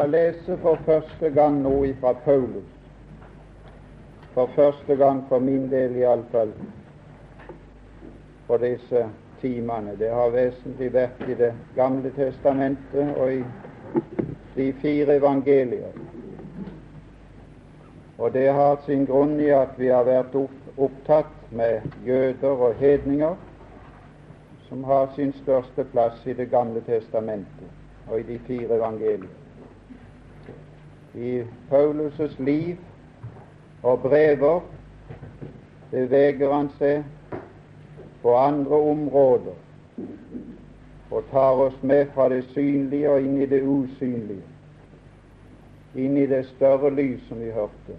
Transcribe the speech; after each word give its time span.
skal 0.00 0.10
lese 0.10 0.56
for 0.62 0.78
første 0.86 1.28
gang 1.30 1.58
nå 1.62 1.84
ifra 1.84 2.12
Paulus. 2.24 2.68
For 4.32 4.48
første 4.54 4.96
gang 4.96 5.24
for 5.28 5.38
min 5.38 5.66
del 5.70 5.96
iallfall 5.96 6.54
på 8.46 8.56
disse 8.62 9.02
timene. 9.42 9.92
Det 10.00 10.08
har 10.08 10.32
vesentlig 10.32 10.88
vært 10.94 11.20
i 11.28 11.34
Det 11.34 11.50
gamle 11.76 12.12
testamentet 12.16 13.12
og 13.16 13.32
i 13.32 13.44
de 14.54 14.72
fire 14.80 15.16
evangelier. 15.20 15.92
Og 18.18 18.32
det 18.32 18.48
har 18.52 18.80
sin 18.86 19.04
grunn 19.04 19.36
i 19.40 19.50
at 19.50 19.76
vi 19.76 19.92
har 19.92 20.08
vært 20.08 20.34
opptatt 20.78 21.52
med 21.52 21.80
jøder 22.06 22.64
og 22.68 22.74
hedninger, 22.80 23.36
som 24.68 24.84
har 24.84 25.12
sin 25.16 25.32
største 25.42 25.84
plass 25.84 26.26
i 26.26 26.32
Det 26.32 26.50
gamle 26.50 26.80
testamentet 26.88 28.08
og 28.08 28.20
i 28.20 28.22
de 28.22 28.40
fire 28.48 28.80
evangelier 28.80 29.39
i 31.14 31.42
Paulus' 31.70 32.42
liv 32.42 32.76
og 33.82 34.02
brever 34.02 34.60
beveger 35.90 36.52
han 36.52 36.68
seg 36.78 37.02
på 38.22 38.34
andre 38.36 38.78
områder 38.92 39.56
og 41.10 41.24
tar 41.32 41.62
oss 41.64 41.82
med 41.82 42.06
fra 42.14 42.28
det 42.30 42.44
synlige 42.52 43.10
og 43.10 43.24
inn 43.26 43.40
i 43.42 43.48
det 43.50 43.62
usynlige, 43.66 44.44
inn 45.98 46.16
i 46.16 46.26
det 46.30 46.44
større 46.52 46.92
lys 46.94 47.24
som 47.28 47.40
vi 47.42 47.50
hørte, 47.50 47.96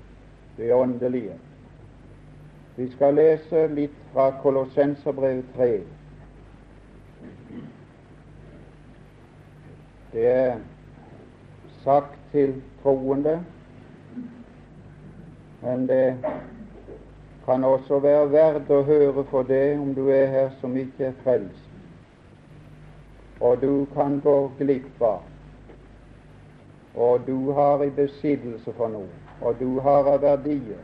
det 0.57 0.71
åndelige. 0.73 1.35
Vi 2.77 2.87
skal 2.93 3.17
lese 3.19 3.65
litt 3.75 3.97
fra 4.13 4.29
Kolossenserbrevet 4.39 5.51
3. 5.57 5.69
Det 10.13 10.27
er 10.27 10.57
sagt 11.83 12.20
til 12.31 12.61
troende, 12.83 13.39
men 15.61 15.87
det 15.87 16.17
kan 17.45 17.63
også 17.63 17.99
være 17.99 18.31
verdt 18.31 18.69
å 18.71 18.83
høre 18.87 19.25
for 19.29 19.43
det 19.43 19.79
om 19.79 19.93
du 19.95 20.07
er 20.09 20.25
her 20.31 20.49
som 20.61 20.77
ikke 20.77 21.09
er 21.09 21.19
frelst, 21.23 21.67
og 23.39 23.61
du 23.61 23.85
kan 23.93 24.19
gå 24.23 24.37
glipp 24.59 25.01
av, 25.01 25.21
og 26.95 27.27
du 27.27 27.51
har 27.57 27.83
i 27.83 27.91
besittelse 27.95 28.73
for 28.77 28.93
noe, 28.93 29.11
og 29.41 29.59
du 29.59 29.79
har 29.79 30.07
av 30.15 30.21
verdier. 30.21 30.81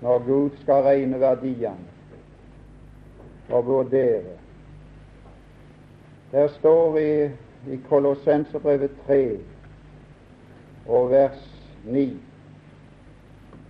Når 0.00 0.18
Gud 0.24 0.50
skal 0.62 0.86
regne 0.86 1.18
verdiene 1.20 1.90
og 3.50 3.66
vurdere. 3.66 4.38
Der 6.32 6.48
står 6.48 6.98
i 6.98 7.30
i 7.68 7.76
Kolossenserbrevet 7.88 8.90
3 9.06 9.38
og 10.88 11.10
vers 11.10 11.66
9 11.84 12.16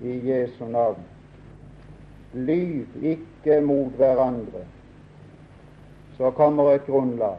i 0.00 0.30
Jesu 0.30 0.64
navn. 0.64 1.02
Lyv 2.33 2.86
ikke 3.02 3.61
mot 3.61 3.92
hverandre. 3.92 4.64
Så 6.16 6.30
kommer 6.30 6.70
et 6.70 6.86
grunnlag. 6.86 7.38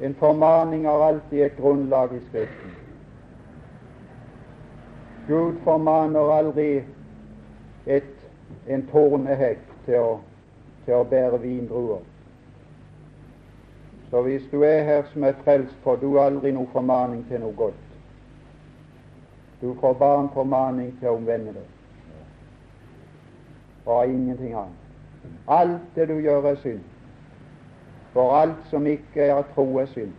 En 0.00 0.14
formaning 0.14 0.86
har 0.86 1.06
alltid 1.08 1.42
et 1.42 1.56
grunnlag 1.56 2.14
i 2.16 2.20
Skriften. 2.28 2.74
Gud 5.28 5.54
formaner 5.64 6.32
aldri 6.32 6.82
et, 7.86 8.14
en 8.68 8.86
tornehekk 8.92 9.64
til 9.84 9.98
å, 10.00 10.12
til 10.86 10.94
å 10.96 11.04
bære 11.04 11.40
vindruer. 11.42 12.00
Så 14.10 14.22
hvis 14.22 14.42
du 14.52 14.62
er 14.62 14.82
her 14.82 15.02
som 15.12 15.24
er 15.24 15.32
frelst, 15.44 15.74
får 15.84 15.96
du 15.96 16.18
aldri 16.20 16.52
noe 16.52 16.68
formaning 16.72 17.24
til 17.28 17.40
noe 17.40 17.52
godt. 17.56 17.82
Du 19.60 19.74
får 19.80 19.92
bare 19.92 20.20
en 20.20 20.30
formaning 20.34 20.94
til 21.00 21.10
å 21.10 21.16
omvende 21.18 21.52
deg. 21.56 21.66
Og 23.88 24.06
ingenting 24.06 24.54
annet. 24.54 24.84
Alt 25.48 25.96
det 25.96 26.08
du 26.08 26.14
gjør, 26.20 26.46
er 26.52 26.56
synd. 26.62 26.80
For 28.12 28.32
alt 28.36 28.64
som 28.70 28.86
ikke 28.86 29.28
er 29.28 29.42
tro, 29.54 29.66
er 29.78 29.90
synd. 29.92 30.14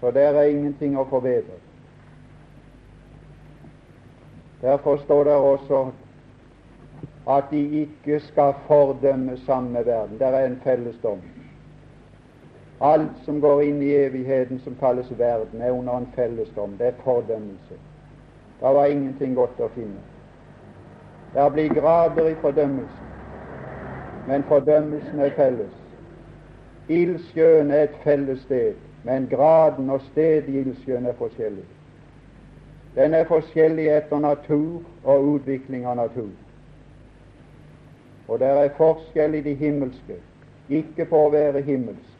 Så 0.00 0.10
der 0.10 0.36
er 0.36 0.52
ingenting 0.52 0.96
å 0.98 1.04
forbedre. 1.10 1.60
Derfor 4.62 4.96
står 5.04 5.24
det 5.24 5.36
også 5.36 5.84
at 7.28 7.50
de 7.50 7.60
ikke 7.84 8.20
skal 8.20 8.54
fordømme 8.66 9.36
samme 9.44 9.86
verden. 9.86 10.18
Der 10.18 10.36
er 10.36 10.46
en 10.46 10.60
felles 10.64 10.96
dom. 11.02 11.20
Alt 12.80 13.18
som 13.24 13.40
går 13.40 13.62
inn 13.62 13.82
i 13.82 13.92
evigheten, 13.94 14.58
som 14.58 14.74
kalles 14.80 15.10
verden, 15.18 15.62
er 15.62 15.70
under 15.70 15.96
en 15.96 16.08
fellesdom. 16.14 16.76
Det 16.78 16.86
er 16.86 17.02
fordømmelse. 17.04 17.78
Det 18.60 18.74
var 18.74 18.86
ingenting 18.86 19.34
godt 19.34 19.60
å 19.60 19.68
finne. 19.74 20.02
Det 21.34 21.52
blir 21.52 21.74
grader 21.74 22.28
i 22.30 22.34
fordømmelsen, 22.38 23.08
men 24.26 24.44
fordømmelsen 24.48 25.20
er 25.20 25.34
felles. 25.34 25.72
Ildsjøen 26.88 27.70
er 27.70 27.88
et 27.88 27.96
felles 28.04 28.40
sted, 28.46 28.74
men 29.04 29.26
graden 29.30 29.90
og 29.90 30.00
stedet 30.12 30.48
i 30.48 30.60
ildsjøen 30.60 31.06
er 31.06 31.18
forskjellig. 31.18 31.66
Den 32.94 33.14
er 33.14 33.26
forskjellig 33.26 33.88
etter 33.90 34.22
natur 34.22 34.82
og 35.02 35.28
utvikling 35.34 35.86
av 35.86 35.96
natur. 35.96 36.30
Og 38.28 38.38
det 38.40 38.48
er 38.48 38.76
forskjell 38.78 39.34
i 39.34 39.42
de 39.44 39.54
himmelske, 39.58 40.20
ikke 40.68 41.06
for 41.10 41.26
å 41.26 41.34
være 41.34 41.66
himmelsk. 41.66 42.13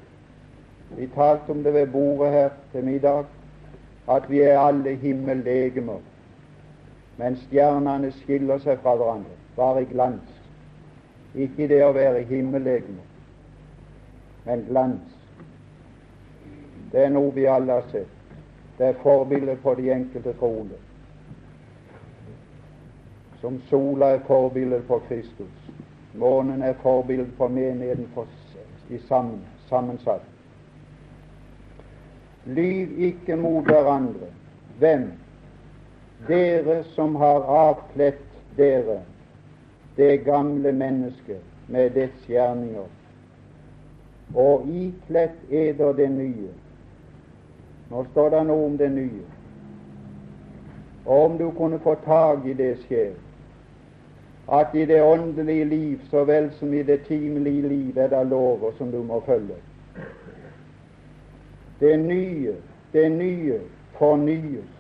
Vi 0.90 1.06
talte 1.06 1.52
om 1.52 1.62
det 1.62 1.74
ved 1.74 1.86
bordet 1.86 2.32
her 2.32 2.50
til 2.72 2.84
middag, 2.84 3.24
at 4.08 4.30
vi 4.30 4.40
er 4.40 4.58
alle 4.58 4.94
himmellegemer, 4.94 5.98
men 7.16 7.36
stjernene 7.36 8.12
skiller 8.12 8.58
seg 8.58 8.78
fra 8.82 8.96
hverandre, 8.96 9.36
bare 9.56 9.82
i 9.82 9.88
glans. 9.90 10.40
Ikke 11.34 11.68
det 11.68 11.80
å 11.84 11.92
være 11.96 12.22
himmellegemer, 12.28 13.06
men 14.44 14.66
glans. 14.68 15.14
Det 16.92 17.04
er 17.04 17.14
noe 17.14 17.32
vi 17.34 17.46
alle 17.50 17.80
har 17.80 17.88
sett. 17.90 18.10
Det 18.78 18.86
er 18.86 19.00
forbildet 19.02 19.62
på 19.62 19.74
de 19.74 19.90
enkelte 19.90 20.34
troende. 20.38 20.76
Som 23.40 23.60
sola 23.70 24.12
er 24.14 24.22
forbildet 24.26 24.86
på 24.86 25.00
Kristus. 25.08 25.72
Månen 26.14 26.62
er 26.62 26.78
forbildet 26.82 27.34
på 27.38 27.48
menigheten 27.48 28.06
for, 28.14 28.30
i 28.90 28.98
sammen, 29.08 29.40
sammensatt. 29.68 30.33
Lyv 32.46 32.98
ikke 32.98 33.36
mot 33.36 33.64
hverandre. 33.64 34.28
Hvem? 34.78 35.12
Dere 36.28 36.82
som 36.84 37.14
har 37.14 37.44
avkledt 37.48 38.24
dere 38.56 39.00
det 39.96 40.24
gamle 40.24 40.72
mennesket 40.72 41.40
med 41.68 41.90
dets 41.90 42.26
gjerninger, 42.28 42.86
og 44.34 44.66
ikledt 44.68 45.50
eder 45.50 45.92
det 45.92 46.10
nye. 46.10 46.50
Nå 47.90 48.04
står 48.10 48.30
det 48.34 48.42
noe 48.48 48.66
om 48.66 48.78
det 48.78 48.90
nye. 48.92 49.26
Og 51.04 51.24
om 51.24 51.38
du 51.38 51.50
kunne 51.50 51.78
få 51.78 51.94
tak 52.04 52.46
i 52.46 52.56
det 52.58 52.72
sjel, 52.88 53.14
at 54.52 54.74
i 54.74 54.84
det 54.84 55.02
åndelige 55.02 55.64
liv 55.64 56.00
så 56.10 56.24
vel 56.24 56.50
som 56.58 56.74
i 56.74 56.82
det 56.82 57.04
timelige 57.06 57.68
liv 57.68 57.98
er 57.98 58.08
det 58.08 58.26
lover 58.26 58.72
som 58.78 58.90
du 58.92 59.02
må 59.02 59.20
følge. 59.26 59.56
Det 61.80 61.96
nye, 62.00 62.54
det 62.92 63.08
nye 63.12 63.60
fornyes. 63.98 64.70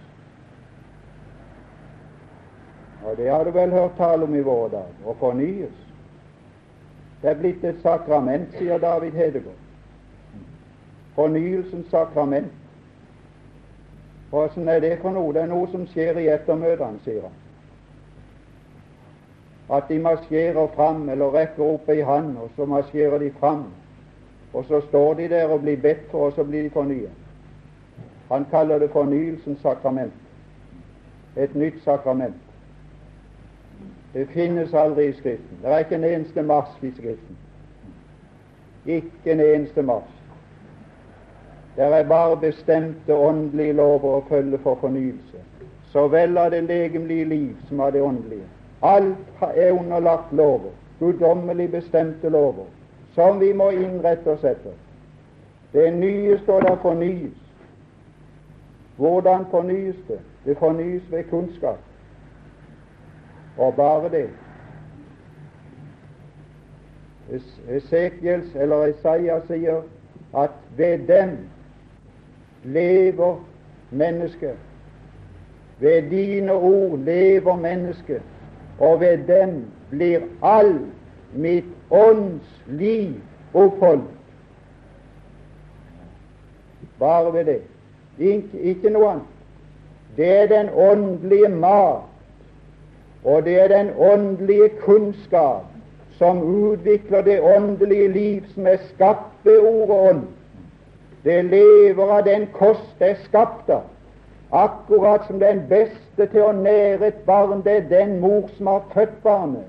Og 3.04 3.16
Det 3.16 3.30
har 3.30 3.44
du 3.44 3.50
vel 3.50 3.70
hørt 3.70 3.96
tale 3.96 4.24
om 4.24 4.34
i 4.34 4.40
vår 4.40 4.68
dag 4.68 5.06
å 5.06 5.14
fornyes. 5.20 5.74
Det 7.22 7.30
er 7.30 7.38
blitt 7.40 7.64
et 7.64 7.80
sakrament, 7.82 8.52
sier 8.58 8.78
David 8.78 9.12
Hedegaard. 9.12 9.60
Fornyelsens 11.14 11.90
sakrament. 11.90 12.52
Åssen 14.32 14.68
er 14.68 14.80
det 14.80 14.98
for 15.02 15.14
noe? 15.14 15.32
Det 15.32 15.42
er 15.42 15.52
noe 15.52 15.68
som 15.70 15.86
skjer 15.86 16.18
i 16.18 16.28
ettermøtene, 16.32 17.00
sier 17.04 17.22
han. 17.22 17.38
At 19.78 19.88
de 19.88 19.98
marsjerer 20.02 20.66
fram, 20.74 21.08
eller 21.08 21.32
rekker 21.32 21.64
opp 21.64 21.88
ei 21.88 22.02
hand, 22.04 22.36
og 22.38 22.50
så 22.56 22.66
marsjerer 22.68 23.18
de 23.22 23.30
fram 23.38 23.68
og 24.54 24.64
så 24.64 24.80
står 24.88 25.14
de 25.14 25.28
der 25.28 25.46
og 25.46 25.60
blir 25.60 25.76
bedt 25.76 26.10
for, 26.10 26.26
og 26.26 26.32
så 26.32 26.44
blir 26.44 26.62
de 26.62 26.70
fornyet. 26.70 27.10
Han 28.32 28.44
kaller 28.50 28.78
det 28.78 28.90
fornyelsens 28.90 29.60
sakrament. 29.60 30.12
Et 31.36 31.54
nytt 31.54 31.82
sakrament. 31.84 32.34
Det 34.14 34.28
finnes 34.28 34.74
aldri 34.74 35.08
i 35.08 35.12
Skriften. 35.12 35.58
Det 35.62 35.72
er 35.72 35.78
ikke 35.78 35.94
en 35.94 36.04
eneste 36.04 36.42
mars 36.42 36.78
i 36.82 36.90
Skriften. 36.90 37.36
Ikke 38.86 39.32
en 39.32 39.40
eneste 39.40 39.82
mars. 39.82 40.10
Det 41.76 41.84
er 41.84 42.08
bare 42.08 42.36
bestemte 42.36 43.14
åndelige 43.14 43.72
lover 43.72 44.20
å 44.20 44.24
følge 44.28 44.58
for 44.62 44.78
fornyelse, 44.78 45.40
så 45.90 46.06
vel 46.08 46.38
av 46.38 46.52
det 46.54 46.62
legemlige 46.68 47.24
liv 47.24 47.56
som 47.68 47.80
av 47.80 47.92
det 47.92 48.02
åndelige. 48.02 48.46
Alt 48.82 49.42
er 49.56 49.72
underlagt 49.72 50.32
lover, 50.32 50.70
guddommelig 51.00 51.70
bestemte 51.72 52.30
lover, 52.30 52.70
som 53.14 53.40
vi 53.40 53.52
må 53.52 53.70
innrette 53.70 54.30
oss 54.30 54.44
etter. 54.44 54.74
Det 55.72 55.88
nye 55.94 56.38
står 56.42 56.60
der 56.60 56.76
fornyes. 56.82 57.36
Hvordan 58.96 59.46
fornyes 59.50 59.96
det? 60.08 60.20
Det 60.44 60.56
fornyes 60.58 61.02
ved 61.10 61.24
kunnskap. 61.30 61.78
Og 63.58 63.74
bare 63.74 64.10
det. 64.10 64.28
Esekiels 67.68 68.54
eller 68.54 68.86
Isaiah 68.86 69.42
sier 69.46 69.82
at 70.36 70.50
ved 70.76 70.98
dem 71.08 71.38
lever 72.64 73.36
mennesket. 73.90 74.56
Ved 75.78 76.10
dine 76.10 76.52
ord 76.52 76.98
lever 76.98 77.56
mennesket, 77.56 78.22
og 78.78 79.00
ved 79.00 79.18
dem 79.26 79.64
blir 79.90 80.20
all 80.42 80.78
mitt 81.34 81.70
ånds 81.90 82.62
liv 82.66 83.14
oppholdt. 83.54 84.10
Bare 86.98 87.32
ved 87.32 87.44
det. 87.44 87.60
Ikke, 88.18 88.60
ikke 88.60 88.90
noe 88.94 89.10
annet. 89.10 89.30
Det 90.16 90.28
er 90.30 90.46
den 90.46 90.68
åndelige 90.70 91.48
mat, 91.48 92.06
og 93.24 93.42
det 93.44 93.56
er 93.60 93.68
den 93.68 93.90
åndelige 93.98 94.68
kunnskap 94.84 95.64
som 96.18 96.42
utvikler 96.42 97.22
det 97.22 97.40
åndelige 97.40 98.08
liv 98.08 98.42
som 98.54 98.66
er 98.66 98.76
skapt 98.94 99.44
ved 99.44 99.58
ordet 99.58 100.10
ånd. 100.10 100.22
Det 101.24 101.44
lever 101.44 102.12
av 102.12 102.22
den 102.24 102.46
kost 102.52 102.94
det 102.98 103.10
er 103.10 103.22
skapt 103.24 103.70
av. 103.70 103.88
Akkurat 104.54 105.26
som 105.26 105.40
den 105.40 105.64
beste 105.68 106.28
til 106.30 106.44
å 106.44 106.52
nære 106.54 107.08
et 107.08 107.22
barn, 107.26 107.64
det 107.64 107.72
er 107.76 107.88
den 107.90 108.20
mor 108.20 108.46
som 108.54 108.70
har 108.70 108.84
født 108.94 109.16
barnet, 109.24 109.66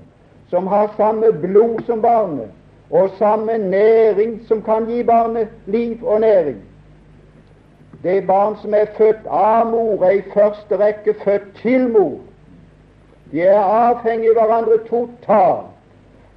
som 0.50 0.66
har 0.66 0.94
samme 0.96 1.32
blod 1.32 1.82
som 1.86 2.02
barnet, 2.02 2.50
og 2.90 3.10
samme 3.18 3.58
næring 3.58 4.40
som 4.48 4.62
kan 4.62 4.86
gi 4.86 5.02
barnet 5.02 5.48
liv 5.66 6.04
og 6.04 6.20
næring. 6.20 6.56
Det 8.02 8.26
barn 8.26 8.56
som 8.62 8.74
er 8.74 8.86
født 8.98 9.26
av 9.26 9.70
mor, 9.70 10.04
er 10.04 10.10
i 10.10 10.22
første 10.34 10.78
rekke 10.78 11.14
født 11.24 11.48
til 11.62 11.88
mor. 11.88 12.18
De 13.32 13.42
er 13.42 13.58
avhengig 13.58 14.28
av 14.36 14.46
hverandre 14.46 14.78
totalt. 14.88 15.72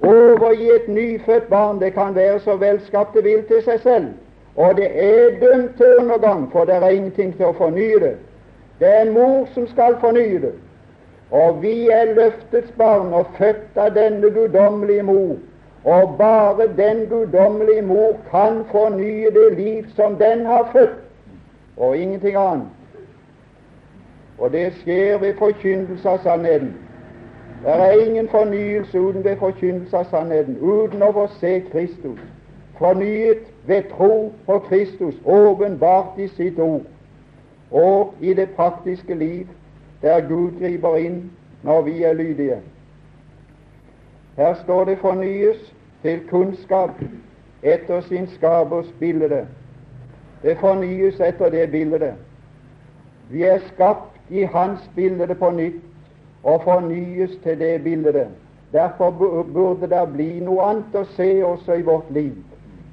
Overgi 0.00 0.70
et 0.70 0.88
nyfødt 0.88 1.48
barn, 1.50 1.80
det 1.80 1.92
kan 1.92 2.14
være 2.14 2.40
så 2.40 2.56
velskapt 2.56 3.14
det 3.14 3.24
vil 3.24 3.42
til 3.44 3.62
seg 3.62 3.80
selv, 3.80 4.06
og 4.56 4.76
det 4.76 4.88
er 4.94 5.36
dømt 5.40 5.76
til 5.76 5.96
undergang, 6.00 6.48
for 6.52 6.64
det 6.64 6.74
er 6.74 6.88
ingenting 6.88 7.36
til 7.36 7.50
å 7.50 7.52
fornye 7.58 8.00
det. 8.00 8.14
Det 8.80 8.88
er 8.88 9.12
mor 9.12 9.44
som 9.54 9.66
skal 9.68 9.98
fornye 10.00 10.40
det. 10.40 10.54
Og 11.30 11.62
vi 11.62 11.88
er 11.88 12.14
løftets 12.14 12.72
barn 12.78 13.12
og 13.12 13.26
født 13.38 13.76
av 13.76 13.94
denne 13.94 14.30
guddommelige 14.30 15.02
mor. 15.02 15.36
Og 15.84 16.14
bare 16.18 16.66
den 16.76 17.06
guddommelige 17.06 17.82
mor 17.82 18.16
kan 18.30 18.64
fornye 18.70 19.30
det 19.30 19.56
liv 19.56 19.84
som 19.96 20.16
den 20.16 20.46
har 20.46 20.68
født, 20.72 20.98
og 21.76 21.96
ingenting 21.96 22.36
annet. 22.36 22.66
Og 24.38 24.52
det 24.52 24.72
skjer 24.72 25.18
ved 25.18 25.34
forkynnelse 25.38 26.08
av 26.08 26.18
sannheten. 26.18 26.74
Det 27.64 27.72
er 27.72 28.06
ingen 28.06 28.28
fornyelse 28.28 29.00
uten 29.00 29.24
ved 29.24 29.36
forkynnelse 29.36 29.96
av 29.96 30.04
sannheten, 30.10 30.56
uten 30.60 31.02
å 31.02 31.12
få 31.12 31.26
se 31.40 31.60
Kristus, 31.72 32.20
fornyet 32.78 33.44
ved 33.68 33.82
tro 33.92 34.32
på 34.46 34.58
Kristus, 34.68 35.14
åpenbart 35.24 36.18
i 36.18 36.28
sitt 36.28 36.58
ord, 36.58 36.86
og 37.70 38.14
i 38.20 38.34
det 38.34 38.48
praktiske 38.56 39.14
liv, 39.14 39.46
der 40.02 40.20
Gud 40.28 40.50
griper 40.60 40.96
inn 40.96 41.30
når 41.62 41.82
vi 41.82 42.02
er 42.02 42.12
lydige. 42.12 42.60
Her 44.36 44.54
står 44.54 44.84
det 44.84 44.98
'fornyes 44.98 45.74
til 46.02 46.20
kunnskap 46.28 46.90
etter 47.62 48.00
sin 48.00 48.26
skapers 48.26 48.94
bilde'. 49.00 49.46
Det 50.42 50.56
fornyes 50.58 51.20
etter 51.20 51.50
det 51.50 51.70
bildet. 51.70 52.14
Vi 53.30 53.42
er 53.42 53.58
skapt 53.58 54.20
i 54.30 54.42
Hans 54.42 54.90
bilde 54.96 55.34
på 55.34 55.50
nytt 55.50 55.82
og 56.42 56.62
fornyes 56.62 57.30
til 57.42 57.58
det 57.58 57.82
bildet. 57.82 58.26
Derfor 58.72 59.10
burde 59.52 59.86
det 59.86 60.12
bli 60.12 60.40
noe 60.40 60.62
annet 60.62 60.94
å 60.94 61.04
se 61.16 61.44
også 61.44 61.72
i 61.72 61.82
vårt 61.82 62.10
liv. 62.10 62.32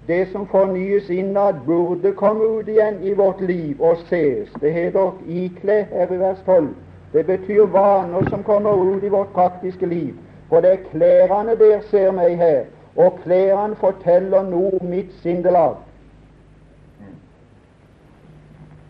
Det 0.07 0.27
som 0.31 0.47
fornyes 0.47 1.09
innad, 1.09 1.53
burde 1.65 2.11
komme 2.11 2.43
ut 2.43 2.67
igjen 2.67 3.03
i 3.03 3.13
vårt 3.13 3.41
liv 3.41 3.81
og 3.81 3.97
ses. 3.97 4.49
Det 4.61 4.73
heter 4.73 5.11
ikle 5.27 5.83
her 5.91 6.11
i 6.11 6.19
vers 6.19 6.39
12. 6.45 6.67
Det 7.13 7.25
betyr 7.25 7.65
vaner 7.65 8.29
som 8.29 8.43
kommer 8.43 8.95
ut 8.95 9.03
i 9.03 9.09
vårt 9.09 9.33
praktiske 9.33 9.85
liv. 9.85 10.13
For 10.49 10.61
det 10.61 10.71
er 10.71 10.89
klærne 10.91 11.55
der 11.59 11.81
ser 11.89 12.11
meg 12.11 12.37
her, 12.37 12.63
og 12.95 13.19
klærne 13.23 13.75
forteller 13.75 14.43
noe 14.43 14.79
om 14.81 14.87
mitt 14.87 15.13
sindelag. 15.21 15.75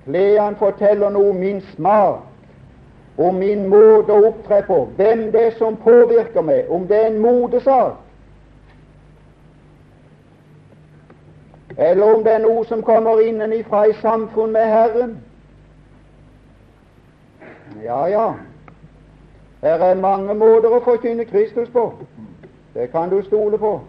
Klærne 0.06 0.56
forteller 0.56 1.10
noe 1.10 1.30
om 1.30 1.36
min 1.36 1.62
smak 1.74 2.24
og 3.18 3.34
min 3.34 3.66
måte 3.69 4.14
å 4.14 4.28
opptre 4.30 4.62
på, 4.68 4.84
hvem 4.96 5.31
det 5.34 5.46
er 5.48 5.56
som 5.58 5.78
påvirker 5.81 6.46
meg, 6.46 6.70
om 6.70 6.86
det 6.88 7.00
er 7.02 7.08
en 7.10 7.22
modesak, 7.22 7.96
eller 11.78 12.13
om 12.13 12.24
det 12.24 12.34
er 12.34 12.44
noe 12.46 12.66
som 12.66 12.84
kommer 12.86 13.22
innenfra 13.25 13.88
i 13.90 13.96
samfunn 14.02 14.54
med 14.54 14.70
Herren. 14.70 15.18
Ja, 17.84 18.06
ja, 18.06 18.34
her 19.62 19.84
er 19.84 19.96
mange 19.96 20.34
måter 20.34 20.72
å 20.72 20.84
forkynne 20.86 21.25
Kristus 21.25 21.69
på. 21.69 21.92
Det 22.74 22.92
kan 22.92 23.10
du 23.10 23.22
stole 23.25 23.58
på. 23.58 23.80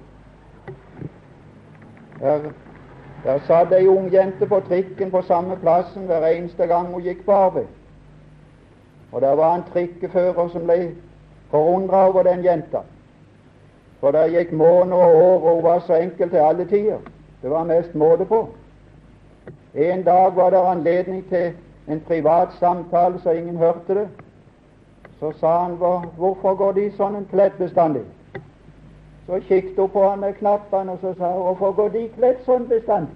Her, 2.20 2.50
der 3.24 3.42
satt 3.46 3.72
ei 3.72 3.86
ung 3.86 4.08
jente 4.12 4.46
på 4.46 4.60
trikken 4.68 5.10
på 5.10 5.22
samme 5.22 5.56
plassen 5.60 6.06
hver 6.08 6.26
eneste 6.26 6.66
gang 6.66 6.88
hun 6.92 7.04
gikk 7.04 7.24
på 7.26 7.32
arbeid. 7.32 7.68
Og 9.12 9.20
der 9.20 9.34
var 9.36 9.54
en 9.54 9.66
trikkefører 9.72 10.48
som 10.48 10.66
ble 10.66 10.94
forundra 11.50 12.06
over 12.08 12.22
den 12.22 12.44
jenta. 12.44 12.82
For 14.00 14.14
det 14.14 14.30
gikk 14.32 14.52
måneder 14.52 14.96
og 14.96 15.22
år, 15.22 15.38
og 15.38 15.54
hun 15.54 15.64
var 15.64 15.80
så 15.86 15.94
enkel 15.94 16.30
til 16.30 16.44
alle 16.44 16.64
tider. 16.64 16.98
Det 17.42 17.50
var 17.50 17.64
mest 17.64 17.94
måte 17.94 18.24
på. 18.24 18.48
En 19.74 20.02
dag 20.02 20.36
var 20.36 20.50
det 20.50 20.58
anledning 20.58 21.24
til 21.28 21.52
en 21.88 22.00
privat 22.00 22.48
samtale 22.58 23.20
så 23.20 23.30
ingen 23.30 23.56
hørte 23.56 23.94
det. 23.94 24.08
Så 25.20 25.32
sa 25.40 25.62
han 25.62 25.76
hvorfor 26.16 26.54
går 26.54 26.72
De 26.72 26.90
sånn 26.96 27.16
en 27.16 27.26
kledd 27.30 27.56
bestandig? 27.58 28.04
Så 29.26 29.40
kikket 29.48 29.76
hun 29.76 29.90
på 29.90 30.04
han 30.08 30.20
med 30.20 30.36
knappene 30.38 30.92
og 30.92 30.98
så 31.02 31.14
sa 31.18 31.32
hun 31.32 31.42
hvorfor 31.42 31.72
går 31.72 31.88
De 31.96 32.08
kledd 32.16 32.44
sånn 32.46 32.68
bestandig? 32.68 33.14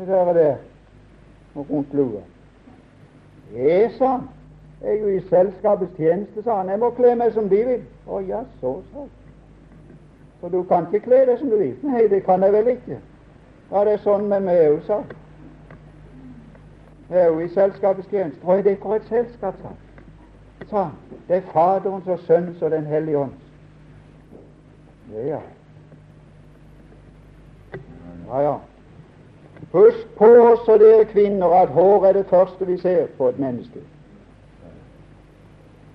Det 0.00 0.16
er 0.16 0.32
det 0.32 0.50
rundt 1.56 1.94
lua. 1.94 2.22
Jeg, 3.54 3.90
sa 3.98 4.06
han, 4.06 4.28
er 4.80 4.94
jo 4.96 5.08
i 5.08 5.20
selskapets 5.28 5.96
tjeneste, 5.96 6.42
sa 6.42 6.62
han. 6.62 6.68
Jeg 6.68 6.80
må 6.80 6.90
kle 6.96 7.14
meg 7.18 7.34
som 7.34 7.48
de 7.50 7.58
vil. 7.66 7.82
Å 8.06 8.20
ja, 8.24 8.44
så, 8.60 8.78
sa 8.92 9.04
For 10.40 10.48
du 10.48 10.62
kan 10.70 10.86
ikke 10.88 11.04
kle 11.04 11.24
deg 11.28 11.38
som 11.38 11.50
du 11.50 11.58
vil. 11.58 11.74
Nei, 11.84 12.06
det 12.08 12.22
kan 12.24 12.42
jeg 12.42 12.54
vel 12.54 12.70
ikke. 12.72 13.00
Ja, 13.72 13.82
det 13.84 13.98
er 13.98 14.06
sånn 14.06 14.30
med 14.30 14.46
meg 14.46 14.62
òg, 14.70 14.78
sa 14.86 15.02
Er 17.10 17.26
jo 17.26 17.40
i 17.40 17.48
selskapets 17.48 18.08
tjeneste. 18.08 18.46
Er 18.46 18.62
det 18.62 18.78
for 18.82 18.94
et 18.94 19.06
selskap, 19.08 19.54
sa 20.70 20.82
han. 20.82 20.92
Det 21.28 21.36
er 21.36 21.40
Faderens 21.52 22.06
og 22.06 22.18
Sønnens 22.18 22.62
og 22.62 22.70
Den 22.70 22.86
hellige 22.86 23.18
ånds. 23.18 23.42
Ja. 25.14 25.38
Ja, 28.28 28.40
ja. 28.40 28.54
Husk 29.72 30.16
på 30.16 30.24
også 30.24 30.78
dere 30.78 31.04
kvinner 31.04 31.46
at 31.62 31.68
hår 31.68 32.06
er 32.06 32.12
det 32.12 32.26
første 32.26 32.66
vi 32.66 32.78
ser 32.78 33.06
på 33.18 33.28
et 33.28 33.38
menneske. 33.38 33.80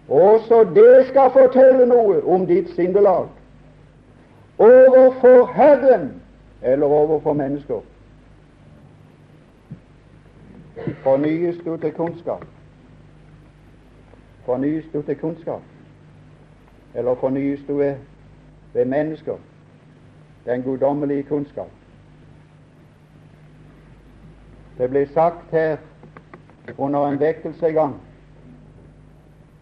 Også 0.10 0.68
det 0.76 1.08
skal 1.08 1.32
fortelle 1.34 1.86
noe 1.86 2.22
om 2.30 2.46
ditt 2.48 2.70
sindelag 2.76 3.26
overfor 4.58 5.46
Herren 5.54 6.22
eller 6.62 6.88
overfor 6.88 7.34
mennesker. 7.34 7.82
Fornyes 11.06 11.58
du 11.66 11.78
til 11.78 11.92
kunnskap? 11.94 12.46
Fornyes 14.46 14.86
du 14.94 15.02
til 15.02 15.16
kunnskap? 15.16 15.62
Eller 16.96 17.16
fornyes 17.16 17.60
du 17.68 17.78
ved, 17.78 17.96
ved 18.74 18.86
mennesker? 18.86 19.38
Den 20.46 20.64
guddommelige 20.64 21.24
kunnskap. 21.24 21.70
Det 24.78 24.90
ble 24.90 25.08
sagt 25.14 25.52
her 25.52 25.78
under 26.78 27.08
en 27.08 27.20
vekkelse 27.20 27.68
en 27.68 27.74
gang 27.74 27.96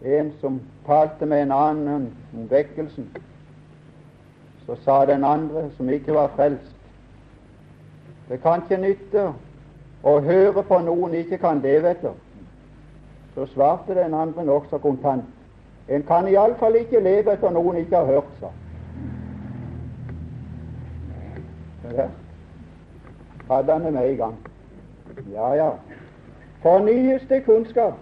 en 0.04 0.32
som 0.40 0.60
talte 0.86 1.26
med 1.26 1.42
en 1.42 1.52
annen 1.52 2.12
om 2.34 2.50
vekkelsen. 2.50 3.08
Så 4.66 4.76
sa 4.84 5.04
den 5.06 5.24
andre, 5.24 5.70
som 5.76 5.88
ikke 5.88 6.14
var 6.14 6.32
frelst, 6.36 6.76
det 8.28 8.40
kan 8.42 8.62
ikke 8.62 8.82
nytte 8.82 9.32
å 10.04 10.18
høre 10.20 10.62
på 10.62 10.78
noen 10.84 11.14
ikke 11.14 11.38
kan 11.40 11.62
leve 11.64 11.90
etter. 11.90 12.12
Så 13.34 13.46
svarte 13.54 13.94
den 13.96 14.14
andre 14.14 14.44
nokså 14.44 14.78
kontant. 14.78 15.24
En 15.88 16.02
kan 16.02 16.28
iallfall 16.28 16.76
ikke 16.80 17.00
leve 17.00 17.32
etter 17.32 17.50
noen 17.50 17.80
ikke 17.80 17.96
har 17.96 18.12
hørt, 18.12 18.36
sa 18.40 18.52
hadde 23.50 23.72
han 23.72 23.84
det 23.84 23.92
med 23.92 24.12
i 24.12 24.16
gang. 24.16 24.34
Ja, 25.32 25.52
ja. 25.54 25.70
Fornyes 26.62 27.22
til 27.28 27.42
kunnskap. 27.44 27.92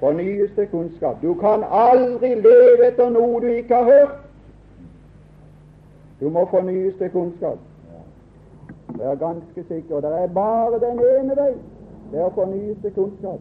Fornyes 0.00 0.70
kunnskap. 0.70 1.22
Du 1.22 1.34
kan 1.34 1.64
aldri 1.70 2.34
leve 2.34 2.86
etter 2.88 3.10
noe 3.10 3.40
du 3.40 3.46
ikke 3.46 3.74
har 3.74 3.84
hørt. 3.84 4.16
Du 6.20 6.28
må 6.30 6.46
fornyes 6.50 6.94
til 6.98 7.10
kunnskap. 7.10 7.58
Det 8.92 9.04
er 9.04 9.14
ganske 9.14 9.64
sikker. 9.68 10.00
Det 10.00 10.12
er 10.22 10.26
bare 10.26 10.80
den 10.80 11.00
ene 11.18 11.36
vei. 11.36 11.52
Det 12.10 12.20
er 12.20 12.28
å 12.30 12.34
fornye 12.34 12.74
seg 12.82 12.94
kunnskap. 12.94 13.40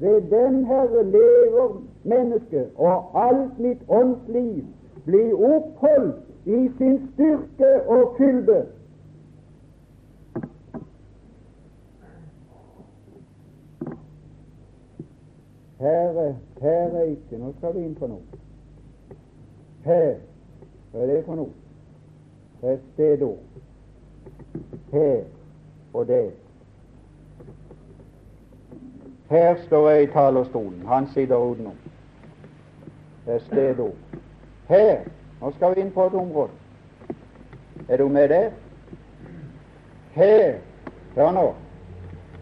Ved 0.00 0.30
den 0.30 0.64
Herre 0.66 1.04
lever 1.06 1.76
mennesket, 2.02 2.70
og 2.76 3.14
alt 3.14 3.58
mitt 3.58 3.82
åndsliv 3.88 4.64
blir 5.04 5.34
oppholdt 5.34 6.48
i 6.50 6.70
sin 6.78 6.98
styrke 7.12 7.70
og 7.86 8.16
fylde. 8.18 8.64
Her, 15.84 16.34
her 16.60 16.70
er 16.70 17.02
ikke 17.02 17.38
Nå 17.38 17.52
skal 17.58 17.74
vi 17.74 17.84
inn 17.84 17.94
på 17.94 18.06
noe. 18.08 18.38
Her. 19.84 20.14
Hva 20.92 21.02
er 21.02 21.10
det 21.10 21.24
for 21.26 21.36
noe? 21.36 21.52
Det 22.60 22.70
er 22.70 22.78
et 22.78 22.86
stedord. 22.94 23.38
Her 24.92 25.24
og 25.92 26.06
det. 26.08 26.30
Her 29.30 29.56
står 29.66 29.90
jeg 29.90 30.02
i 30.02 30.12
talerstolen. 30.12 30.82
Han 30.94 31.06
sitter 31.06 31.36
utenom. 31.36 31.72
Det 33.26 33.34
er 33.34 33.38
stedord. 33.38 33.94
Her. 34.68 34.98
Nå 35.40 35.50
skal 35.56 35.74
vi 35.74 35.80
inn 35.80 35.90
på 35.90 36.06
et 36.06 36.14
område. 36.14 36.50
Er 37.88 37.96
du 37.96 38.08
med 38.08 38.28
der? 38.28 38.50
Her. 40.12 40.54
Hør 41.14 41.32
nå. 41.32 41.54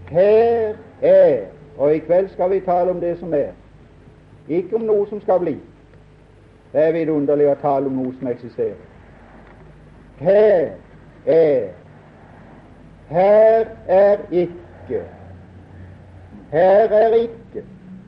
Her 0.09 0.75
er 1.03 1.45
Og 1.79 1.95
i 1.95 1.99
kveld 1.99 2.29
skal 2.29 2.51
vi 2.51 2.61
tale 2.61 2.91
om 2.91 3.01
det 3.01 3.19
som 3.19 3.35
er. 3.35 3.49
Ikke 4.49 4.77
om 4.77 4.83
noe 4.83 5.09
som 5.09 5.21
skal 5.21 5.41
bli. 5.41 5.57
Det 6.73 6.83
er 6.85 6.93
vidunderlig 6.93 7.49
å 7.49 7.55
tale 7.63 7.89
om 7.89 7.97
noe 7.97 8.13
som 8.19 8.29
eksisterer. 8.29 8.77
Her 10.19 10.71
er 11.27 11.69
Her 13.09 13.67
er 13.89 14.19
ikke 14.31 15.03
her 16.53 16.89
er 16.93 17.15
ikke. 17.15 17.42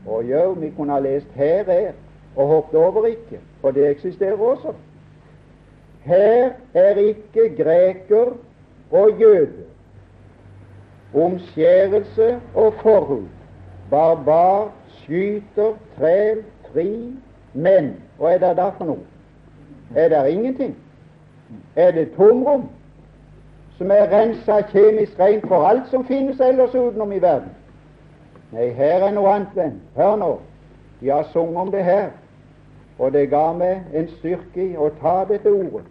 Og 0.06 0.24
gjøre. 0.24 0.56
vi 0.56 0.70
kunne 0.70 0.92
ha 0.92 0.98
lest 0.98 1.26
'her 1.34 1.64
er' 1.64 1.92
og 2.36 2.46
hoppet 2.46 2.80
over 2.80 3.06
'ikke', 3.06 3.40
for 3.60 3.70
det 3.70 3.90
eksisterer 3.90 4.38
også. 4.38 4.72
Her 6.04 6.50
er 6.74 6.94
ikke 6.94 7.62
greker 7.62 8.36
og 8.90 9.10
jøde, 9.20 9.64
omskjærelse 11.14 12.40
og 12.54 12.74
forhud, 12.74 13.22
barbar, 13.90 14.72
skyter, 14.88 15.72
træl, 15.98 16.44
fri, 16.72 17.12
menn. 17.54 17.96
Og 18.18 18.32
er 18.32 18.38
det 18.38 18.56
da 18.56 18.68
for 18.68 18.84
noe? 18.84 18.98
Er 19.96 20.08
det 20.08 20.30
ingenting? 20.30 20.76
Er 21.76 21.90
det 21.90 22.12
tomrom 22.16 22.68
som 23.78 23.90
er 23.90 24.10
rensa 24.10 24.60
kjemisk 24.60 25.18
rent 25.20 25.48
for 25.48 25.66
alt 25.66 25.90
som 25.90 26.06
finnes 26.06 26.40
ellers 26.40 26.74
utenom 26.74 27.12
i 27.12 27.18
verden? 27.18 27.50
Nei, 28.54 28.68
her 28.70 29.02
er 29.02 29.14
noe 29.14 29.32
annet, 29.34 29.54
venn. 29.56 29.80
Hør 29.96 30.16
nå. 30.20 30.30
De 31.00 31.10
har 31.10 31.26
sunget 31.32 31.56
om 31.56 31.70
det 31.72 31.84
her, 31.84 32.10
og 32.98 33.12
det 33.12 33.26
ga 33.32 33.48
meg 33.52 33.96
en 33.96 34.06
styrke 34.20 34.62
i 34.62 34.76
å 34.78 34.92
ta 35.00 35.24
dette 35.28 35.50
ordet. 35.50 35.88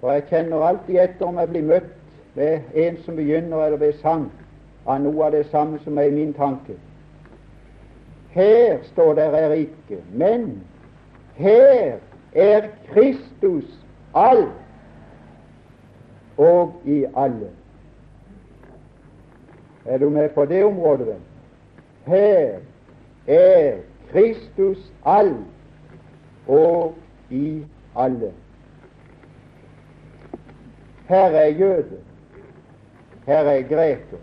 For 0.00 0.14
jeg 0.14 0.28
kjenner 0.30 0.62
alltid 0.64 1.00
etter 1.02 1.26
om 1.26 1.40
jeg 1.42 1.50
blir 1.50 1.66
møtt 1.66 1.90
ved 2.38 2.76
en 2.78 3.00
som 3.04 3.18
begynner, 3.18 3.64
eller 3.66 3.82
ved 3.82 3.98
sang, 3.98 4.28
av 4.86 5.02
noe 5.02 5.26
av 5.26 5.34
det 5.34 5.48
samme 5.50 5.80
som 5.84 5.98
er 5.98 6.08
i 6.08 6.14
min 6.14 6.32
tanke. 6.36 6.78
Her 8.30 8.78
står 8.92 9.18
der 9.18 9.34
er 9.34 9.56
ikke, 9.58 9.98
men 10.14 10.62
her 11.34 11.98
er 12.32 12.70
Kristus 12.92 13.66
alt 14.14 14.54
og 16.38 16.78
i 16.86 17.02
alle. 17.16 17.50
Er 19.84 19.98
du 19.98 20.08
med 20.08 20.30
på 20.30 20.44
det 20.46 20.62
området, 20.64 21.06
venn? 21.06 21.29
Her 22.06 22.58
er 23.26 23.76
Kristus 24.12 24.92
all 25.04 25.36
og 26.48 26.94
i 27.30 27.64
alle. 27.96 28.32
Her 31.08 31.30
er 31.30 31.48
jøde, 31.48 31.98
her 33.26 33.38
er 33.38 33.62
greker, 33.62 34.18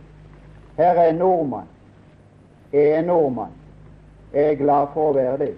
her 0.78 0.94
er 0.94 1.12
nordmann. 1.12 1.68
Jeg 2.74 2.90
er 2.90 3.02
nordmann. 3.02 3.52
Jeg 4.34 4.52
er 4.52 4.56
glad 4.56 4.88
for 4.94 5.10
å 5.10 5.14
være 5.16 5.38
det. 5.38 5.54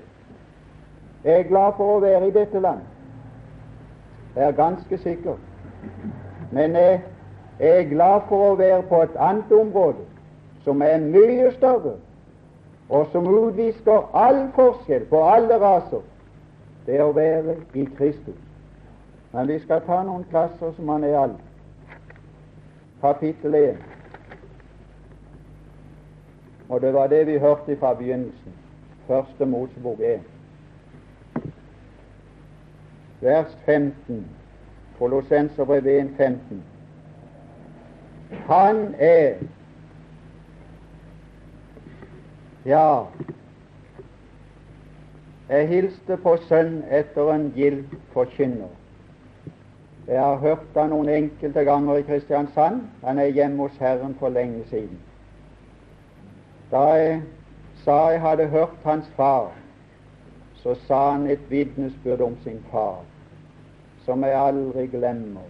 Jeg 1.24 1.40
er 1.40 1.48
glad 1.50 1.74
for 1.78 1.96
å 1.96 2.02
være 2.04 2.28
i 2.28 2.34
dette 2.34 2.60
land. 2.62 2.84
Jeg 4.36 4.44
er 4.48 4.52
ganske 4.52 4.98
sikkert. 4.98 5.42
Men 6.52 6.76
jeg 6.76 7.02
er 7.60 7.90
glad 7.90 8.22
for 8.30 8.52
å 8.52 8.56
være 8.56 8.84
på 8.90 9.02
et 9.04 9.18
annet 9.20 9.52
område 9.52 10.06
som 10.64 10.82
er 10.82 11.02
mye 11.02 11.50
større 11.58 11.98
og 12.90 13.08
som 13.12 13.28
utvisker 13.28 14.16
all 14.18 14.48
forskjell 14.56 15.06
på 15.10 15.22
alle 15.30 15.60
raser, 15.62 16.02
det 16.86 16.98
er 16.98 17.06
å 17.06 17.14
være 17.14 17.56
i 17.78 17.86
Kristus. 17.98 18.40
Men 19.32 19.48
vi 19.48 19.60
skal 19.62 19.84
ta 19.86 20.02
noen 20.04 20.26
klasser 20.32 20.74
som 20.74 20.90
han 20.90 21.06
er 21.06 21.20
alle. 21.20 21.38
Kapittel 23.02 23.56
1. 23.56 23.84
Og 26.70 26.82
det 26.82 26.94
var 26.94 27.08
det 27.08 27.28
vi 27.28 27.38
hørte 27.38 27.78
fra 27.78 27.94
begynnelsen. 27.94 28.58
Første 29.08 29.46
Mosebok 29.46 30.00
1. 30.00 30.26
Vers 33.22 33.54
15. 33.66 34.26
Kolossenserbrev 34.98 35.88
1, 35.88 36.10
15. 36.18 36.64
Han 38.50 38.96
er 39.00 39.34
Ja, 42.70 43.06
jeg 45.50 45.68
hilste 45.68 46.18
på 46.22 46.36
sønn 46.46 46.84
etter 46.94 47.32
en 47.34 47.48
gild 47.56 47.96
forkynner. 48.14 48.70
Jeg 50.06 50.20
har 50.22 50.36
hørt 50.44 50.76
han 50.76 50.92
noen 50.94 51.08
enkelte 51.10 51.64
ganger 51.66 51.98
i 51.98 52.04
Kristiansand. 52.06 52.84
Han 53.02 53.22
er 53.24 53.32
hjemme 53.34 53.66
hos 53.66 53.80
Herren 53.82 54.14
for 54.20 54.30
lenge 54.30 54.62
siden. 54.70 55.00
Da 56.70 56.84
jeg 56.94 57.16
sa 57.82 57.96
jeg 58.14 58.22
hadde 58.22 58.46
hørt 58.54 58.86
hans 58.86 59.08
far, 59.16 59.50
så 60.62 60.76
sa 60.84 61.00
han 61.12 61.26
et 61.28 61.50
vitnesbyrd 61.50 62.22
om 62.22 62.36
sin 62.44 62.60
far, 62.70 63.02
som 64.06 64.28
jeg 64.28 64.38
aldri 64.38 64.86
glemmer. 64.94 65.50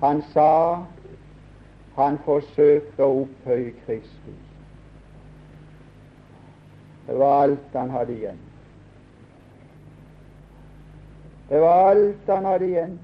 Han 0.00 0.24
sa 0.32 0.48
han 2.00 2.18
forsøkte 2.24 3.04
å 3.04 3.20
opphøye 3.26 3.76
Kristus. 3.84 4.51
Det 7.06 7.18
var 7.18 7.42
alt 7.42 7.72
han 7.72 7.90
hadde 7.90 8.12
igjen. 8.12 8.38
Det 11.48 11.60
var 11.60 11.90
alt 11.90 12.26
han 12.26 12.44
hadde 12.44 12.66
igjen 12.66 12.98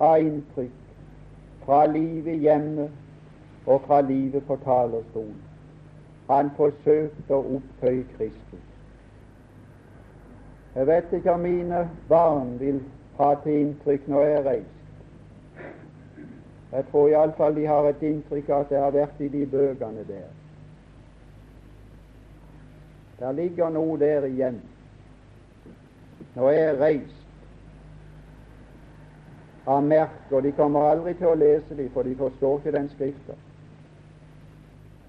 av 0.00 0.18
inntrykk 0.18 0.78
fra 1.64 1.84
livet 1.86 2.38
hjemme 2.42 2.88
og 3.66 3.82
fra 3.86 4.00
livet 4.00 4.46
på 4.46 4.56
talerstolen. 4.64 5.40
Han 6.30 6.50
forsøkte 6.56 7.34
å 7.34 7.58
opphøye 7.58 8.04
Kristus. 8.16 8.68
Jeg 10.74 10.86
vet 10.86 11.12
ikke 11.12 11.34
om 11.34 11.42
mine 11.44 11.88
barn 12.08 12.54
vil 12.60 12.80
ha 13.18 13.34
til 13.44 13.58
inntrykk 13.66 14.06
når 14.08 14.24
jeg 14.24 14.44
reist. 14.46 14.78
Jeg 16.72 16.84
tror 16.90 17.08
iallfall 17.08 17.56
de 17.56 17.66
har 17.68 17.88
et 17.90 18.02
inntrykk 18.08 18.48
av 18.48 18.64
at 18.64 18.70
jeg 18.72 18.80
har 18.80 18.94
vært 18.94 19.20
i 19.20 19.28
de 19.28 19.42
bøkene 19.46 20.06
der. 20.08 20.30
Der 23.22 23.32
ligger 23.32 23.70
noe 23.70 23.98
der 23.98 24.24
igjen. 24.26 24.56
Nå 26.34 26.48
er 26.50 26.56
jeg 26.58 26.78
reist 26.80 27.18
av 29.66 29.84
merker 29.86 30.42
De 30.42 30.50
kommer 30.58 30.88
aldri 30.90 31.12
til 31.14 31.28
å 31.30 31.36
lese 31.38 31.76
dem, 31.78 31.90
for 31.94 32.02
de 32.02 32.16
forstår 32.18 32.58
ikke 32.58 32.72
den 32.74 32.88
skrifta. 32.96 33.36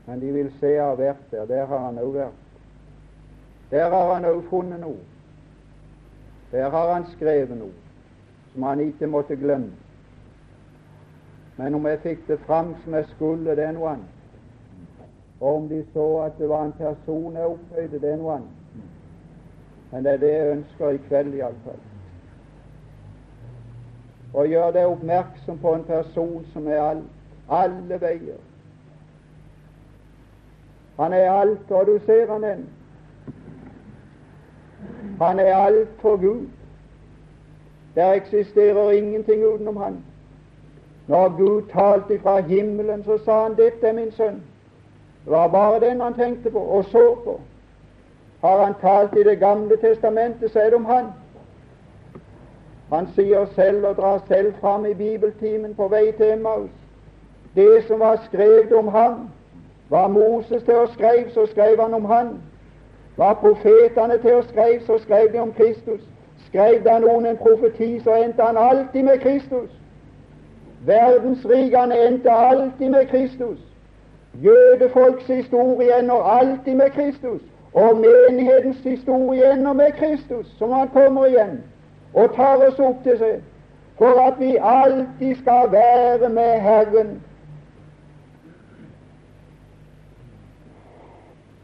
Men 0.06 0.22
de 0.22 0.30
vil 0.36 0.52
se 0.60 0.76
jeg 0.76 0.84
har 0.84 1.00
vært 1.00 1.26
der. 1.32 1.50
Der 1.50 1.66
har 1.66 1.86
han 1.88 1.98
òg 1.98 2.14
vært. 2.20 2.40
Der 3.72 3.90
har 3.90 4.14
han 4.14 4.30
òg 4.30 4.44
funnet 4.52 4.84
noe. 4.84 5.02
Der 6.52 6.70
har 6.70 6.94
han 6.94 7.10
skrevet 7.16 7.58
noe 7.58 7.74
som 8.54 8.70
han 8.70 8.86
ikke 8.86 9.10
måtte 9.10 9.42
glemme. 9.42 9.74
Men 11.58 11.74
om 11.74 11.90
jeg 11.90 12.06
fikk 12.06 12.28
det 12.28 12.44
fram 12.46 12.76
som 12.84 12.94
jeg 12.94 13.10
skulle, 13.16 13.56
det 13.58 13.66
er 13.66 13.74
noe 13.74 13.96
annet. 13.96 14.13
Og 15.44 15.56
om 15.56 15.70
de 15.70 15.86
så 15.94 16.18
at 16.18 16.32
det 16.38 16.50
var 16.50 16.66
en 16.66 16.72
person 16.72 17.34
jeg 17.36 17.46
opphøyde, 17.46 18.00
det 18.00 18.12
er 18.12 18.16
noe 18.16 18.36
annet. 18.38 18.84
Men 19.92 20.06
det 20.06 20.14
er 20.14 20.18
det 20.18 20.30
jeg 20.32 20.52
ønsker 20.52 20.90
i 20.90 21.00
kveld, 21.08 21.34
iallfall. 21.34 21.82
og 24.34 24.48
gjør 24.48 24.72
deg 24.72 24.86
oppmerksom 24.90 25.58
på 25.62 25.74
en 25.76 25.84
person 25.84 26.46
som 26.54 26.68
er 26.68 26.80
all, 26.82 27.02
alle 27.50 28.00
veier. 28.02 28.40
Han 31.00 31.14
er 31.14 31.32
alt, 31.32 31.72
og 31.72 31.86
du 31.88 32.00
ser 32.06 32.32
han 32.32 32.44
den. 32.44 32.64
Han 35.22 35.40
er 35.40 35.56
alt 35.56 35.90
for 36.00 36.18
Gud. 36.18 36.48
Der 37.96 38.14
eksisterer 38.14 38.92
ingenting 38.92 39.46
utenom 39.46 39.78
han. 39.78 40.00
Når 41.08 41.38
Gud 41.38 41.62
talte 41.74 42.20
fra 42.20 42.40
himmelen, 42.42 43.04
så 43.04 43.18
sa 43.26 43.44
han 43.44 43.56
'Dette 43.56 43.88
er 43.88 43.94
min 43.94 44.12
sønn'. 44.12 44.53
Det 45.24 45.32
var 45.32 45.48
bare 45.48 45.80
den 45.80 46.02
han 46.02 46.14
tenkte 46.14 46.52
på 46.52 46.60
og 46.60 46.86
så 46.86 47.16
på. 47.24 47.40
Har 48.42 48.64
han 48.64 48.74
talt 48.82 49.14
i 49.18 49.24
Det 49.24 49.40
gamle 49.40 49.78
testamentet, 49.78 50.52
så 50.52 50.60
er 50.60 50.66
det 50.66 50.74
om 50.74 50.86
han. 50.86 51.06
Han 52.94 53.08
sier 53.16 53.46
selv 53.56 53.86
og 53.86 53.96
drar 53.96 54.24
selv 54.28 54.54
fram 54.62 54.86
i 54.86 54.94
bibeltimen 54.94 55.76
på 55.76 55.88
vei 55.88 56.12
til 56.12 56.32
Emmaus 56.32 56.70
det 57.56 57.84
som 57.88 58.00
var 58.00 58.22
skrevet 58.26 58.74
om 58.74 58.88
ham. 58.88 59.30
Var 59.90 60.08
Moses 60.08 60.64
til 60.64 60.74
å 60.74 60.88
skrive, 60.94 61.30
så 61.32 61.46
skrev 61.46 61.82
han 61.82 61.94
om 61.94 62.06
han. 62.06 62.30
Var 63.18 63.34
profetene 63.34 64.18
til 64.18 64.40
å 64.40 64.42
skrive, 64.42 64.82
så 64.86 64.98
skrev 64.98 65.34
de 65.34 65.40
om 65.40 65.54
Kristus. 65.54 66.02
Skrev 66.48 66.82
da 66.86 66.98
noen 67.00 67.26
en 67.26 67.38
profeti, 67.38 68.00
så 68.04 68.16
endte 68.24 68.42
han 68.44 68.58
alltid 68.58 69.04
med 69.04 69.22
Kristus. 69.22 69.70
Verdensrikene 70.86 72.00
endte 72.08 72.32
alltid 72.32 72.90
med 72.90 73.08
Kristus. 73.08 73.60
Jødefolks 74.34 75.28
historie 75.28 76.00
ender 76.00 76.24
alltid 76.24 76.76
med 76.76 76.90
Kristus. 76.90 77.42
Og 77.74 77.98
menighetens 77.98 78.78
historie 78.78 79.54
ender 79.54 79.74
med 79.74 79.92
Kristus, 79.92 80.48
som 80.58 80.72
han 80.72 80.88
kommer 80.88 81.26
igjen 81.26 81.64
og 82.14 82.36
tar 82.36 82.62
oss 82.68 82.80
opp 82.80 83.00
til 83.04 83.18
seg, 83.18 83.40
for 83.98 84.20
at 84.22 84.38
vi 84.40 84.58
alltid 84.62 85.36
skal 85.42 85.72
være 85.72 86.30
med 86.30 86.60
Herren. 86.62 87.16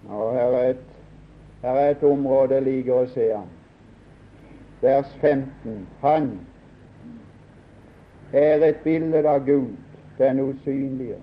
Og 0.09 0.33
her 0.33 0.57
er 0.57 0.69
et, 0.69 0.85
her 1.61 1.69
er 1.69 1.89
et 1.89 2.03
område 2.03 2.57
jeg 2.57 2.65
liker 2.65 3.03
å 3.03 3.07
se 3.13 3.29
ham. 3.29 3.49
Vers 4.81 5.09
15. 5.21 5.85
Han 6.01 6.31
er 8.33 8.65
et 8.65 8.81
bilde 8.83 9.21
av 9.29 9.45
Gud, 9.45 9.75
den 10.17 10.39
usynlige. 10.39 11.19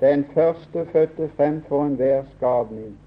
Den 0.00 0.24
førstefødte 0.34 1.30
fremfor 1.36 1.84
enhver 1.84 2.22
skapning. 2.36 2.98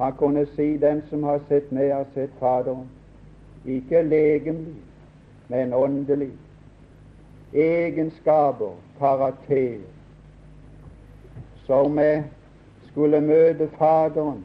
Han 0.00 0.12
kunne 0.12 0.46
si 0.46 0.76
den 0.76 1.02
som 1.10 1.22
har 1.22 1.40
sett 1.48 1.72
meg, 1.72 1.92
har 1.94 2.06
sett 2.14 2.30
Faderen. 2.40 2.88
Ikke 3.64 4.02
legemlig, 4.02 4.74
men 5.48 5.72
åndelig. 5.72 6.32
Egenskaper, 7.52 8.74
karakter, 8.98 9.78
som 11.66 11.98
skulle 12.90 13.20
møte 13.20 13.68
Faderen, 13.78 14.44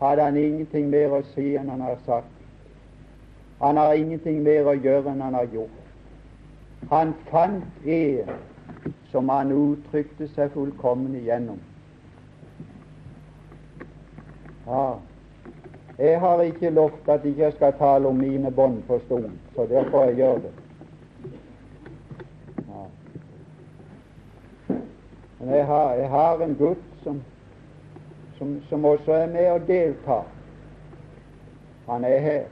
hadde 0.00 0.22
han 0.22 0.36
ingenting 0.36 0.90
mer 0.90 1.18
å 1.18 1.22
si 1.34 1.56
enn 1.58 1.68
han 1.68 1.82
har 1.82 1.98
sagt. 2.06 2.30
Han 3.58 3.76
har 3.76 3.98
ingenting 3.98 4.44
mer 4.46 4.70
å 4.70 4.76
gjøre 4.78 5.10
enn 5.10 5.24
han 5.26 5.34
har 5.34 5.50
gjort. 5.50 5.84
Han 6.90 7.14
fant 7.30 7.86
en 7.86 8.30
som 9.10 9.28
han 9.28 9.52
uttrykte 9.52 10.28
seg 10.34 10.52
fullkommen 10.52 11.16
igjennom. 11.16 11.58
Ja, 14.68 14.98
jeg 15.98 16.20
har 16.20 16.42
ikke 16.44 16.70
lovt 16.70 17.08
at 17.08 17.24
jeg 17.24 17.36
ikke 17.36 17.52
skal 17.56 17.76
tale 17.78 18.08
om 18.08 18.16
mine 18.20 18.50
bånd 18.50 18.82
på 18.86 19.00
stolen, 19.06 19.38
så 19.54 19.66
derfor 19.66 20.04
jeg 20.04 20.16
gjør 20.16 20.42
det. 20.46 20.52
Men 25.38 25.54
jeg 25.54 25.66
har, 25.66 25.92
jeg 25.94 26.08
har 26.08 26.42
en 26.44 26.54
gutt 26.54 27.02
som, 27.02 27.22
som, 28.38 28.62
som, 28.68 28.84
også 28.84 29.12
er 29.12 29.26
med 29.26 29.50
og 29.50 29.66
deltar. 29.66 30.24
Han 31.86 32.04
er 32.04 32.18
her. 32.18 32.44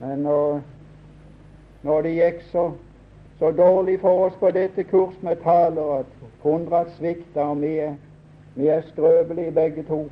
Men 0.00 0.18
når, 0.18 0.60
når 1.82 2.02
det 2.02 2.14
gikk 2.14 2.42
så, 2.52 2.66
så 3.42 3.50
dårlig 3.50 4.00
for 4.00 4.26
oss 4.26 4.34
på 4.40 4.50
dette 4.50 4.84
kurs 4.84 5.14
med 5.20 5.36
taler 5.42 5.98
at 5.98 6.06
Konrad 6.42 6.86
svikter, 6.98 7.40
og 7.42 7.60
vi 7.60 7.78
er, 7.78 7.94
vi 8.54 8.66
er 8.66 8.82
skrøpelige 8.92 9.50
begge 9.50 9.82
to 9.82 10.10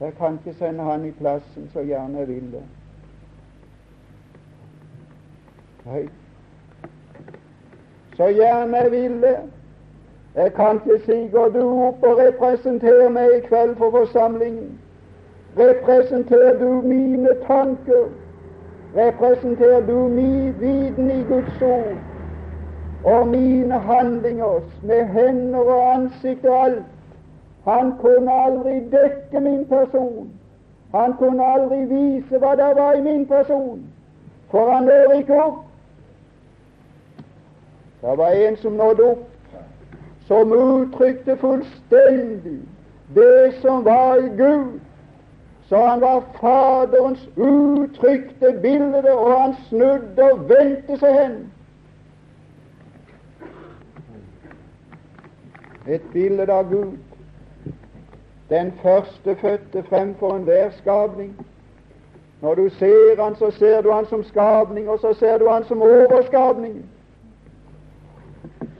Jeg 0.00 0.12
kan 0.18 0.38
ikke 0.38 0.58
sende 0.58 0.84
han 0.84 1.04
i 1.04 1.10
plassen 1.10 1.70
så 1.72 1.80
gjerne 1.80 2.18
jeg 2.18 2.28
ville. 2.28 2.62
Nei. 5.84 6.08
så 8.16 8.26
gjerne 8.28 8.76
jeg 8.76 8.90
ville. 8.90 9.36
Jeg 10.34 10.54
kan 10.54 10.80
ikke 10.84 11.04
si 11.04 11.28
går 11.32 11.48
du 11.48 11.64
opp 11.86 12.02
og 12.02 12.18
representerer 12.18 13.08
meg 13.08 13.36
i 13.36 13.40
kveld 13.46 13.76
for 13.76 13.90
forsamlingen. 13.90 14.78
Representerer 15.56 16.58
du 16.58 16.82
mine 16.82 17.28
tanker? 17.46 18.04
Representerer 18.96 19.86
du 19.86 20.08
min 20.08 20.54
viten 20.60 21.10
i 21.10 21.22
Guds 21.28 21.62
ord? 21.62 21.96
Og 23.04 23.28
mine 23.28 23.78
handlinger 23.78 24.60
med 24.82 25.04
hender 25.06 25.58
og 25.58 25.94
ansikt 25.94 26.44
og 26.44 26.64
alt? 26.64 26.84
Han 27.64 27.92
kunne 28.00 28.32
aldri 28.32 28.74
dekke 28.92 29.40
min 29.40 29.66
person. 29.66 30.30
Han 30.94 31.14
kunne 31.18 31.46
aldri 31.46 31.84
vise 31.84 32.38
hva 32.38 32.54
det 32.56 32.72
var 32.76 32.92
i 32.92 33.02
min 33.02 33.26
person, 33.26 33.82
for 34.50 34.72
han 34.72 34.84
når 34.84 35.12
ikke 35.18 35.42
opp 35.42 35.62
det 38.02 38.18
var 38.18 38.30
en 38.30 38.56
som 38.56 38.72
nådde 38.72 39.02
opp, 39.02 39.28
som 40.26 40.52
uttrykte 40.52 41.36
fullstendig 41.36 42.60
det 43.14 43.54
som 43.60 43.84
var 43.84 44.16
i 44.16 44.28
Gud. 44.36 44.80
Så 45.72 45.78
han 45.78 46.00
var 46.00 46.22
Faderens 46.40 47.28
uttrykte 47.36 48.58
bilde, 48.62 49.14
og 49.14 49.40
han 49.40 49.54
snudde 49.68 50.32
og 50.32 50.48
vendte 50.48 50.98
seg 51.00 51.14
hen. 51.16 51.38
Et 55.88 56.04
bilde 56.12 56.44
av 56.52 56.68
Gud, 56.68 56.92
den 58.52 58.74
førstefødte 58.82 59.86
fremfor 59.88 60.36
enhver 60.36 60.76
skapning. 60.76 61.32
Når 62.42 62.54
du 62.54 62.68
ser 62.68 63.22
han, 63.22 63.36
så 63.36 63.50
ser 63.50 63.80
du 63.80 63.90
han 63.92 64.06
som 64.06 64.24
skapning, 64.24 64.90
og 64.90 65.00
så 65.00 65.14
ser 65.14 65.38
du 65.38 65.48
han 65.48 65.64
som 65.64 65.82
overskapning. 65.82 66.82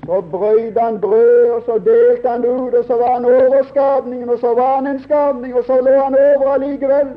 Så 0.06 0.20
brøyde 0.30 0.80
han 0.80 1.00
brød, 1.00 1.50
og 1.50 1.62
så 1.66 1.80
delte 1.84 2.28
han 2.28 2.44
ut, 2.44 2.74
og 2.74 2.84
så 2.84 2.96
var 2.96 3.14
han 3.14 3.24
over 3.24 3.62
skapningen, 3.62 4.28
og 4.28 4.38
så 4.38 4.54
var 4.54 4.76
han 4.76 4.86
en 4.86 5.00
skapning, 5.00 5.54
og 5.54 5.64
så 5.64 5.80
lå 5.80 5.90
han 5.90 6.14
over 6.14 6.52
allikevel. 6.52 7.08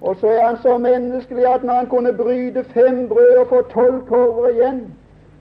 Og 0.00 0.16
så 0.16 0.26
er 0.26 0.46
han 0.46 0.56
så 0.62 0.78
menneskelig 0.78 1.54
at 1.54 1.64
når 1.64 1.72
han 1.72 1.86
kunne 1.86 2.12
bryte 2.12 2.64
fem 2.64 3.08
brød 3.08 3.36
og 3.36 3.46
få 3.48 3.62
tolv 3.62 4.06
korver 4.06 4.48
igjen, 4.48 4.94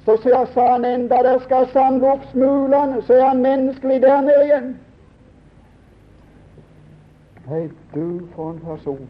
så 0.06 0.46
sa 0.54 0.72
han 0.72 0.86
enda 0.86 1.16
der 1.16 1.40
skal 1.40 1.68
samle 1.74 2.12
opp 2.12 2.26
smulene, 2.32 3.02
så 3.02 3.14
er 3.14 3.28
han 3.28 3.42
menneskelig 3.42 4.02
der 4.02 4.22
nede 4.22 4.44
igjen. 4.44 4.80
Hei, 7.48 7.70
du 7.96 8.22
for 8.36 8.52
en 8.52 8.60
person. 8.60 9.10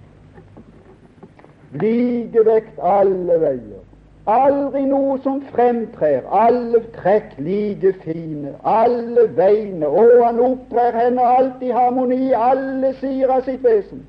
Likevekt 1.72 2.80
alle 2.84 3.42
veier. 3.42 3.84
Aldri 4.28 4.82
noe 4.84 5.14
som 5.24 5.38
fremtrer, 5.54 6.26
alle 6.28 6.82
trekk 6.98 7.38
like 7.40 7.94
fine, 8.04 8.52
alle 8.68 9.24
vegne. 9.38 9.88
og 9.88 10.26
han 10.26 10.40
opptrer 10.40 10.98
henne 11.00 11.22
alt 11.24 11.62
i 11.64 11.70
harmoni, 11.72 12.34
alle 12.36 12.94
sider 13.00 13.32
av 13.38 13.46
sitt 13.46 13.64
vesen. 13.64 14.04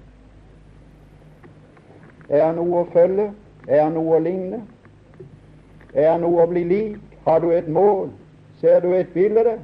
Er 2.29 2.45
han 2.49 2.59
noe 2.59 2.83
å 2.83 2.89
følge? 2.93 3.31
Er 3.69 3.85
han 3.85 3.95
noe 3.95 4.17
å 4.17 4.25
ligne? 4.25 4.65
Er 5.95 6.11
han 6.11 6.25
noe 6.27 6.43
å 6.43 6.51
bli 6.51 6.65
lik? 6.67 7.05
Har 7.25 7.39
du 7.41 7.53
et 7.55 7.69
mål? 7.69 8.11
Ser 8.61 8.81
du 8.81 8.91
et 8.97 9.13
bilde? 9.15 9.59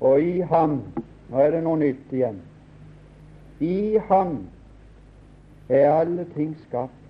Og 0.00 0.20
i 0.20 0.40
ham 0.50 0.82
Nå 1.30 1.40
er 1.40 1.54
det 1.54 1.62
noe 1.64 1.80
nytt 1.80 2.12
igjen. 2.12 2.36
I 3.64 3.96
ham 4.10 4.36
er 5.72 5.88
alle 5.88 6.26
ting 6.34 6.52
skapt 6.66 7.03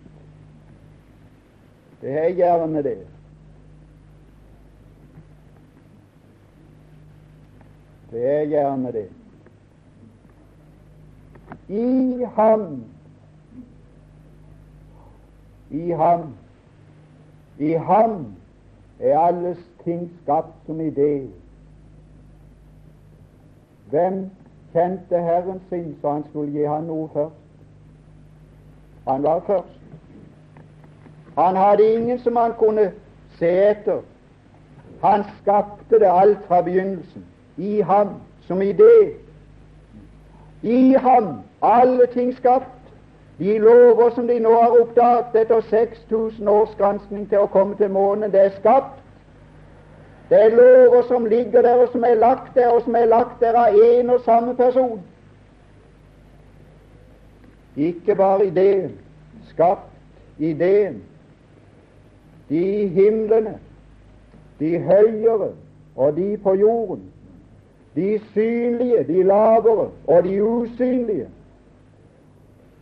det 2.04 2.12
er 2.12 2.28
gjerne 2.36 2.82
det. 2.82 2.98
Det 8.10 8.24
er 8.30 8.44
gjerne 8.44 8.92
det. 8.92 9.08
I 11.68 12.24
ham 12.36 12.84
I 15.70 15.90
ham 15.90 16.34
I 17.58 17.70
ham 17.72 18.34
er 19.00 19.18
alles 19.18 19.58
ting 19.84 20.10
skapt 20.22 20.66
som 20.66 20.80
idé. 20.80 21.30
Hvem 23.90 24.30
kjente 24.72 25.22
Herren 25.22 25.60
sin, 25.68 25.96
så 26.00 26.12
han 26.12 26.24
skulle 26.28 26.52
gi 26.52 26.66
han 26.66 26.84
noe 26.84 27.08
først. 27.12 27.40
Han 29.08 29.22
var 29.22 29.40
først. 29.46 29.83
Han 31.38 31.56
hadde 31.56 31.94
ingen 31.94 32.18
som 32.18 32.36
han 32.36 32.52
kunne 32.58 32.92
se 33.38 33.50
etter. 33.70 34.00
Han 35.02 35.24
skapte 35.42 35.98
det 35.98 36.10
alt 36.10 36.38
fra 36.46 36.62
begynnelsen. 36.62 37.24
I 37.56 37.80
ham, 37.80 38.08
som 38.46 38.62
idé. 38.62 39.12
I 40.62 40.92
ham, 40.92 41.38
alle 41.62 42.06
ting 42.06 42.36
skapt. 42.36 42.70
De 43.38 43.58
lover 43.58 44.10
som 44.14 44.26
de 44.28 44.38
nå 44.38 44.50
har 44.50 44.80
oppdaget 44.80 45.34
etter 45.34 45.60
6000 45.60 46.48
års 46.48 46.74
granskning 46.78 47.28
til 47.28 47.42
å 47.42 47.50
komme 47.50 47.74
til 47.76 47.90
månen, 47.90 48.30
det 48.32 48.40
er 48.40 48.52
skapt. 48.60 49.00
Det 50.30 50.38
er 50.40 50.54
lover 50.54 51.02
som 51.08 51.26
ligger 51.26 51.62
der, 51.62 51.74
og 51.82 51.88
som 51.92 52.04
er 52.04 52.14
lagt 52.14 52.54
der, 52.54 52.68
og 52.68 52.82
som 52.82 52.94
er 52.94 53.10
lagt 53.10 53.40
der 53.40 53.58
av 53.58 53.74
én 53.74 54.10
og 54.10 54.22
samme 54.24 54.54
person. 54.56 55.02
Ikke 57.76 58.14
bare 58.14 58.46
ideen, 58.46 58.94
skapt 59.50 59.90
ideen. 60.38 61.02
De 62.48 62.88
himlene, 62.88 63.58
de 64.60 64.78
høyere 64.78 65.52
og 65.96 66.16
de 66.16 66.36
på 66.42 66.54
jorden, 66.54 67.02
de 67.94 68.20
synlige, 68.32 69.04
de 69.04 69.22
lavere 69.22 69.88
og 70.06 70.24
de 70.24 70.44
usynlige. 70.44 71.28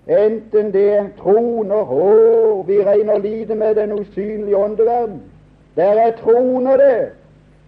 Enten 0.07 0.73
det 0.73 0.89
er 0.95 1.05
troner 1.19 1.91
Å, 1.95 2.63
vi 2.67 2.81
regner 2.83 3.19
lite 3.23 3.55
med 3.55 3.75
den 3.79 3.93
usynlige 3.93 4.57
åndeverden. 4.57 5.21
Der 5.77 6.01
er 6.07 6.17
troner 6.17 6.77
der. 6.77 7.05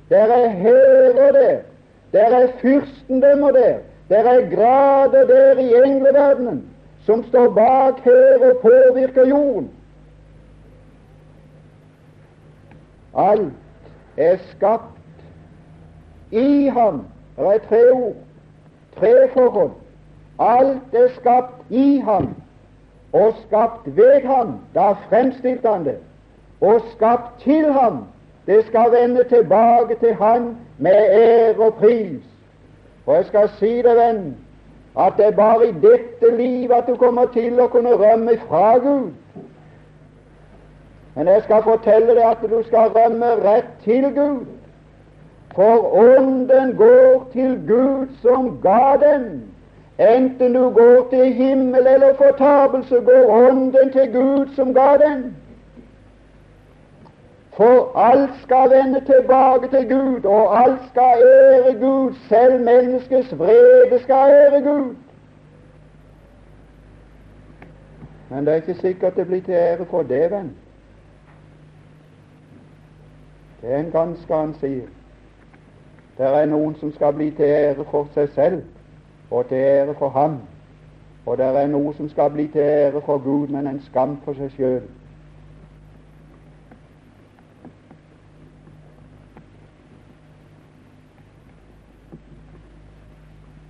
Der 0.09 0.33
er 0.35 0.49
hærer 0.49 1.33
der. 1.33 1.59
Der 2.13 2.37
er 2.39 2.49
fyrstendømmer 2.59 3.51
der. 3.51 3.79
Der 4.09 4.31
er 4.31 4.51
grader 4.57 5.27
der 5.27 5.59
i 5.59 5.73
engleverdenen 5.85 6.65
som 7.07 7.25
står 7.29 7.49
bak 7.49 8.01
her 8.05 8.51
og 8.51 8.59
påvirker 8.63 9.29
jorden. 9.29 9.71
Alt 13.17 13.53
er 14.17 14.37
skapt 14.51 15.23
i 16.31 16.67
ham. 16.67 17.03
Det 17.37 17.47
er 17.47 17.59
tre 17.69 17.93
ord, 17.93 18.15
tre 18.99 19.29
forhold. 19.33 19.71
Alt 20.39 20.95
er 20.95 21.09
skapt 21.15 21.71
i 21.71 21.99
ham 22.05 22.35
og 23.13 23.35
skapt 23.47 23.97
ved 23.97 24.27
ham. 24.27 24.59
Da 24.75 24.93
fremstilte 24.93 25.69
han 25.69 25.85
det. 25.85 25.99
Og 26.61 26.81
skapt 26.97 27.41
til 27.41 27.73
ham. 27.73 28.05
Det 28.47 28.65
skal 28.67 28.93
vende 29.01 29.25
tilbake 29.25 29.95
til 30.01 30.15
han 30.15 30.57
med 30.79 30.97
ære 31.11 31.55
og 31.59 31.75
pris. 31.75 32.23
Og 33.07 33.15
jeg 33.15 33.25
skal 33.25 33.49
si 33.59 33.77
deg, 33.83 33.97
venn, 33.97 34.37
at 34.99 35.13
det 35.17 35.27
er 35.27 35.37
bare 35.37 35.69
i 35.69 35.73
dette 35.83 36.37
livet 36.37 36.73
at 36.73 36.89
du 36.89 36.97
kommer 36.97 37.27
til 37.35 37.61
å 37.61 37.69
kunne 37.69 37.95
rømme 38.01 38.39
fra 38.49 38.79
Gud. 38.79 39.11
Men 41.15 41.27
jeg 41.27 41.43
skal 41.43 41.63
fortelle 41.63 42.15
deg 42.15 42.25
at 42.27 42.43
du 42.51 42.63
skal 42.67 42.91
rømme 42.97 43.27
rett 43.45 43.71
til 43.85 44.09
Gud. 44.15 44.47
For 45.55 45.95
ånden 45.95 46.77
går 46.77 47.29
til 47.33 47.61
Gud 47.69 48.07
som 48.23 48.59
ga 48.63 48.97
den. 49.03 49.43
Enten 49.99 50.55
du 50.55 50.71
går 50.71 51.07
til 51.11 51.33
himmel 51.33 51.87
eller 51.87 52.15
fortapelse, 52.15 52.95
går 52.95 53.31
ånden 53.31 53.93
til 53.93 54.13
Gud 54.13 54.55
som 54.57 54.75
ga 54.75 54.97
den. 54.97 55.37
For 57.57 57.99
alt 57.99 58.31
skal 58.43 58.71
vende 58.71 59.01
tilbake 59.01 59.69
til 59.69 59.89
Gud, 59.89 60.25
og 60.25 60.63
alt 60.63 60.81
skal 60.91 61.23
ære 61.23 61.75
Gud. 61.81 62.15
Selv 62.29 62.65
menneskets 62.65 63.39
vrede 63.39 64.03
skal 64.03 64.31
ære 64.31 64.63
Gud. 64.63 64.95
Men 68.31 68.47
det 68.47 68.53
er 68.53 68.57
ikke 68.57 68.75
sikkert 68.75 69.17
det 69.17 69.27
blir 69.27 69.43
til 69.43 69.55
ære 69.55 69.85
for 69.91 70.03
det, 70.03 70.31
venn. 70.31 70.57
Det 73.65 73.73
er 73.73 73.79
en 73.79 73.91
ganske 73.91 74.35
han 74.35 74.51
sier. 74.61 74.89
Det 76.19 76.27
er 76.27 76.47
noen 76.47 76.75
som 76.77 76.91
skal 76.93 77.15
bli 77.17 77.31
til 77.33 77.49
ære 77.49 77.85
for 77.89 78.11
seg 78.13 78.29
selv 78.35 78.59
og 79.31 79.49
til 79.49 79.57
ære 79.57 79.95
for 79.99 80.09
ham. 80.13 80.37
Og 81.27 81.39
det 81.41 81.47
er 81.47 81.71
noe 81.73 81.95
som 81.97 82.11
skal 82.13 82.29
bli 82.31 82.45
til 82.53 82.61
ære 82.61 83.01
for 83.07 83.19
Gud, 83.25 83.49
men 83.49 83.67
en 83.67 83.81
skam 83.81 84.19
for 84.25 84.37
seg 84.37 84.53
sjøl. 84.53 84.85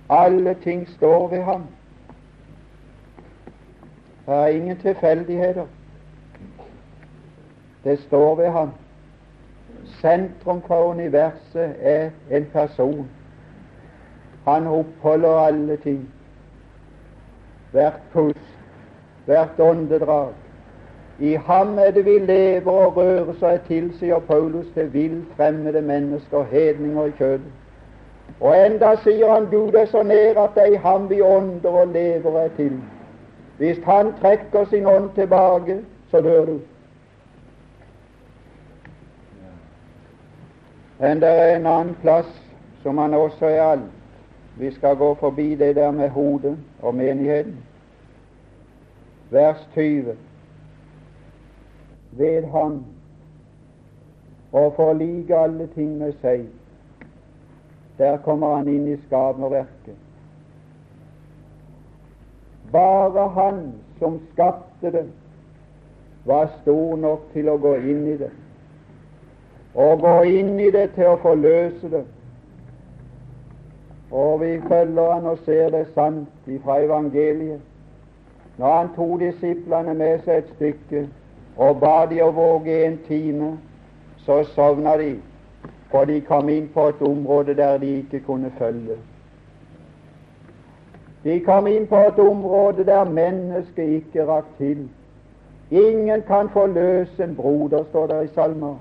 Alle 0.09 0.57
ting 0.63 0.89
står 0.89 1.27
ved 1.27 1.43
ham. 1.43 1.67
Det 4.25 4.33
er 4.33 4.47
ingen 4.47 4.77
tilfeldigheter. 4.77 5.65
Det 7.83 7.99
står 7.99 8.35
ved 8.35 8.49
ham. 8.49 8.69
Sentrum 10.01 10.61
for 10.67 10.83
universet 10.83 11.75
er 11.79 12.09
en 12.31 12.45
person. 12.53 13.09
Han 14.47 14.67
oppholder 14.67 15.29
alle 15.29 15.77
ting. 15.77 16.09
Hvert 17.71 18.01
pust, 18.13 18.57
hvert 19.25 19.59
åndedrag. 19.59 20.33
I 21.19 21.33
ham 21.33 21.79
er 21.79 21.91
det 21.91 22.05
vi 22.05 22.19
lever 22.19 22.71
og 22.71 22.97
rører 22.97 23.33
så 23.39 23.57
til, 23.67 23.93
sier 23.99 24.19
Paulus 24.19 24.65
til 24.73 24.93
vill 24.93 25.23
fremmede 25.35 25.81
mennesker, 25.81 26.43
hedninger 26.43 27.05
i 27.05 27.13
kjødet. 27.17 27.51
Og 28.41 28.55
enda 28.65 28.95
sier 29.03 29.31
han 29.31 29.47
Gud 29.51 29.73
er 29.73 29.85
så 29.85 30.03
nær 30.03 30.41
at 30.43 30.55
det 30.55 30.63
er 30.63 30.73
i 30.75 30.81
ham 30.83 31.09
vi 31.09 31.21
ånder 31.21 31.69
og 31.69 31.87
lever 31.87 32.39
er 32.39 32.49
til. 32.57 32.79
Hvis 33.57 33.79
han 33.85 34.13
trekker 34.21 34.65
sin 34.65 34.85
ånd 34.85 35.09
tilbake, 35.15 35.79
så 36.11 36.21
dør 36.21 36.45
du. 36.45 36.59
Men 40.99 41.19
det 41.21 41.29
er 41.29 41.55
en 41.55 41.65
annen 41.67 41.95
plass 42.01 42.29
som 42.83 42.97
han 42.97 43.13
også 43.13 43.45
er 43.45 43.61
alt. 43.61 43.91
Vi 44.57 44.71
skal 44.71 44.95
gå 44.95 45.13
forbi 45.19 45.55
det 45.55 45.75
der 45.75 45.91
med 45.91 46.09
hodet 46.09 46.57
og 46.81 46.95
menigheten. 46.95 47.57
Vers 49.31 49.67
20. 49.73 50.15
Ved 52.11 52.45
ham 52.51 52.85
og 54.51 54.73
forlike 54.75 55.35
alle 55.35 55.67
ting 55.67 55.97
med 55.97 56.13
seg. 56.21 56.45
Der 57.97 58.17
kommer 58.17 58.55
han 58.55 58.67
inn 58.67 58.87
i 58.87 58.95
skaperverket. 59.07 59.99
Bare 62.71 63.27
han 63.35 63.61
som 63.99 64.19
skapte 64.31 64.91
det, 64.91 65.05
var 66.25 66.47
stor 66.61 66.95
nok 66.97 67.27
til 67.33 67.49
å 67.51 67.59
gå 67.61 67.75
inn 67.75 68.07
i 68.07 68.17
det 68.17 68.31
og 69.75 69.99
gå 69.99 70.21
inn 70.21 70.59
i 70.59 70.71
det 70.71 70.89
til 70.95 71.11
å 71.11 71.19
forløse 71.21 71.89
det. 71.91 72.03
Og 74.11 74.41
vi 74.41 74.51
følger 74.67 75.11
han 75.11 75.25
og 75.25 75.39
ser 75.45 75.69
det 75.69 75.87
sant 75.93 76.47
fra 76.63 76.79
evangeliet. 76.83 77.59
Når 78.57 78.75
han 78.77 78.91
tok 78.95 79.19
disiplene 79.19 79.93
med 79.93 80.21
seg 80.23 80.37
et 80.37 80.51
stykke 80.55 81.07
og 81.57 81.79
ba 81.81 82.05
de 82.07 82.21
å 82.23 82.31
våge 82.35 82.77
en 82.85 82.95
time, 83.07 83.57
så 84.23 84.43
sovna 84.53 84.95
de, 84.97 85.17
for 85.91 86.07
de 86.07 86.21
kom 86.21 86.49
inn 86.49 86.69
på 86.71 86.87
et 86.91 87.01
område 87.03 87.55
der 87.55 87.77
de 87.77 87.91
ikke 87.99 88.23
kunne 88.25 88.51
følge. 88.57 88.95
De 91.23 91.39
kom 91.43 91.67
inn 91.67 91.87
på 91.87 91.99
et 92.07 92.19
område 92.19 92.85
der 92.87 93.03
mennesket 93.09 93.99
ikke 93.99 94.25
rakk 94.25 94.49
til. 94.57 94.87
Ingen 95.71 96.21
kan 96.27 96.49
forløse 96.49 97.23
en 97.23 97.35
broder, 97.35 97.83
står 97.89 98.07
det 98.07 98.23
i 98.23 98.33
salmer. 98.35 98.75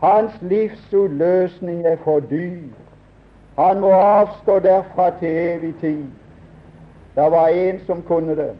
Hans 0.00 0.32
livs 0.40 0.92
uløsning 0.92 1.86
er 1.86 1.96
for 2.04 2.20
dyr. 2.20 2.72
Han 3.58 3.80
må 3.80 3.92
avstå 3.92 4.58
derfra 4.58 5.10
til 5.18 5.28
evig 5.28 5.74
tid. 5.80 6.04
Det 7.14 7.30
var 7.30 7.48
en 7.48 7.80
som 7.86 8.02
kunne 8.02 8.36
det, 8.36 8.52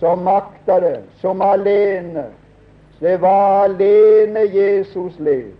som 0.00 0.18
makta 0.18 0.80
det, 0.80 1.00
som 1.20 1.42
alene. 1.42 2.24
Det 3.00 3.20
var 3.20 3.64
alene 3.64 4.40
Jesus 4.40 5.18
led. 5.18 5.52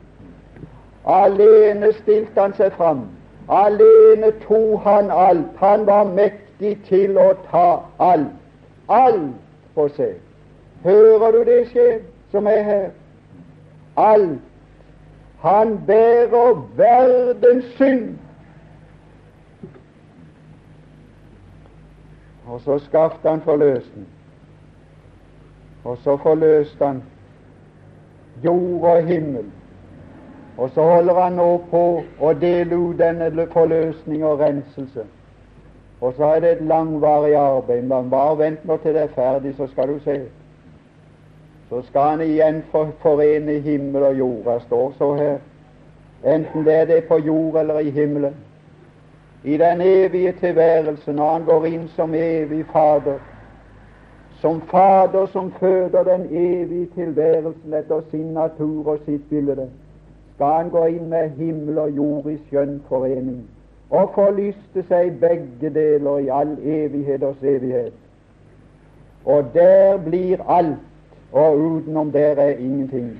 Alene 1.04 1.92
stilte 1.92 2.40
han 2.40 2.52
seg 2.54 2.72
fram. 2.76 3.06
Alene 3.48 4.30
tok 4.44 4.84
han 4.84 5.10
alt. 5.10 5.56
Han 5.56 5.86
var 5.86 6.04
mektig 6.04 6.76
til 6.86 7.18
å 7.18 7.32
ta 7.48 7.66
alt. 7.98 8.30
Alt 8.88 9.34
på 9.74 9.88
seg. 9.96 10.14
Hører 10.84 11.32
du 11.32 11.44
det 11.48 11.60
skje, 11.72 11.88
som 12.30 12.46
er 12.46 12.62
her? 12.62 12.88
Alt 13.96 14.51
han 15.42 15.78
bærer 15.87 16.68
verdens 16.76 17.64
synd. 17.64 18.18
Og 22.46 22.61
så 22.61 22.78
skaffet 22.78 23.31
han 23.31 23.40
forløsning. 23.40 24.07
Og 25.85 25.98
så 25.98 26.16
forløste 26.16 26.87
han 26.87 27.02
jord 28.44 28.83
og 28.83 29.05
himmel. 29.05 29.44
Og 30.59 30.70
så 30.70 30.83
holder 30.83 31.20
han 31.20 31.33
nå 31.33 31.64
på 31.70 32.02
å 32.20 32.33
dele 32.33 32.76
ut 32.76 32.98
denne 32.98 33.46
forløsning 33.52 34.24
og 34.24 34.38
renselse. 34.40 35.07
Og 36.00 36.14
så 36.16 36.24
er 36.24 36.40
det 36.40 36.52
et 36.52 36.62
langvarig 36.66 37.35
arbeid. 37.35 37.83
Men 37.83 38.11
bare 38.11 38.38
vent 38.38 38.64
nå 38.64 38.76
til 38.76 38.94
det 38.94 39.02
er 39.02 39.14
ferdig, 39.16 39.57
så 39.57 39.66
skal 39.66 39.88
du 39.88 39.98
se. 40.05 40.20
Så 41.72 41.82
skal 41.82 42.00
han 42.02 42.20
igjen 42.20 42.58
forene 43.00 43.52
himmel 43.64 44.02
og 44.02 44.18
jord. 44.18 44.44
Det 44.44 44.62
står 44.62 44.94
så 44.98 45.14
her. 45.14 45.38
Enten 46.35 46.66
det 46.66 46.74
er 46.74 46.85
det 46.85 47.04
på 47.04 47.16
jord 47.18 47.56
eller 47.61 47.78
i 47.78 47.90
himmelen. 47.90 48.35
I 49.44 49.56
den 49.56 49.80
evige 49.80 50.32
tilværelse, 50.32 51.12
når 51.12 51.32
han 51.32 51.44
går 51.44 51.64
inn 51.64 51.88
som 51.88 52.14
evig 52.14 52.66
Fader, 52.72 53.18
som 54.40 54.61
Fader 54.61 55.26
som 55.26 55.52
føder 55.52 56.02
den 56.02 56.28
evige 56.30 56.90
tilværelsen 56.94 57.74
etter 57.74 58.04
sin 58.11 58.28
natur 58.37 58.87
og 58.87 58.98
sitt 59.06 59.24
bilde, 59.30 59.70
skal 60.35 60.46
han 60.46 60.70
gå 60.70 60.85
inn 60.85 61.08
med 61.08 61.30
himmel 61.40 61.78
og 61.78 61.90
jord 61.96 62.30
i 62.30 62.38
skjønn 62.50 62.82
forening 62.88 63.42
og 63.90 64.12
forlyste 64.14 64.85
seg 64.88 65.16
begge 65.20 65.72
deler 65.72 66.18
i 66.20 66.28
all 66.28 66.56
evigheters 66.61 67.42
evighet. 67.42 67.92
Og 69.24 69.44
der 69.54 69.96
blir 69.96 70.44
alt, 70.48 70.91
og 71.32 71.58
utenom 71.58 72.12
der 72.12 72.36
er 72.36 72.56
ingenting. 72.56 73.18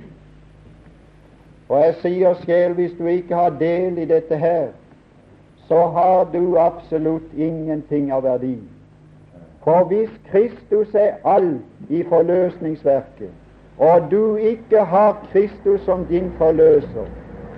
Og 1.69 1.79
jeg 1.79 1.95
sier 2.01 2.33
sjel, 2.43 2.73
hvis 2.73 2.91
du 2.99 3.05
ikke 3.05 3.35
har 3.35 3.49
del 3.59 3.97
i 3.97 4.05
dette 4.05 4.37
her, 4.37 4.67
så 5.67 5.87
har 5.87 6.27
du 6.33 6.57
absolutt 6.57 7.33
ingenting 7.37 8.11
av 8.11 8.23
verdi. 8.23 8.57
For 9.63 9.87
hvis 9.87 10.11
Kristus 10.31 10.93
er 10.93 11.15
alt 11.25 11.89
i 11.89 12.03
forløsningsverket, 12.03 13.31
og 13.77 14.11
du 14.11 14.35
ikke 14.35 14.83
har 14.83 15.25
Kristus 15.31 15.81
som 15.81 16.05
din 16.05 16.31
forløser, 16.37 17.07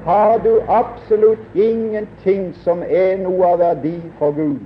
har 0.06 0.38
du 0.38 0.62
absolutt 0.68 1.56
ingenting 1.56 2.54
som 2.64 2.84
er 2.88 3.18
noe 3.18 3.46
av 3.46 3.60
verdi 3.60 3.98
for 4.20 4.32
Gud. 4.32 4.62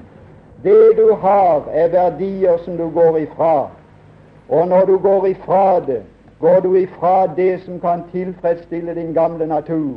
Det 0.63 0.91
du 0.97 1.13
har, 1.15 1.63
er 1.71 1.88
verdier 1.88 2.58
som 2.65 2.78
du 2.78 2.89
går 2.89 3.17
ifra. 3.17 3.69
Og 4.50 4.68
når 4.68 4.86
du 4.86 4.98
går 4.98 5.26
ifra 5.26 5.80
det, 5.80 6.02
går 6.40 6.60
du 6.60 6.76
ifra 6.76 7.28
det 7.36 7.62
som 7.62 7.80
kan 7.80 8.04
tilfredsstille 8.12 8.96
din 8.96 9.14
gamle 9.14 9.48
natur. 9.48 9.94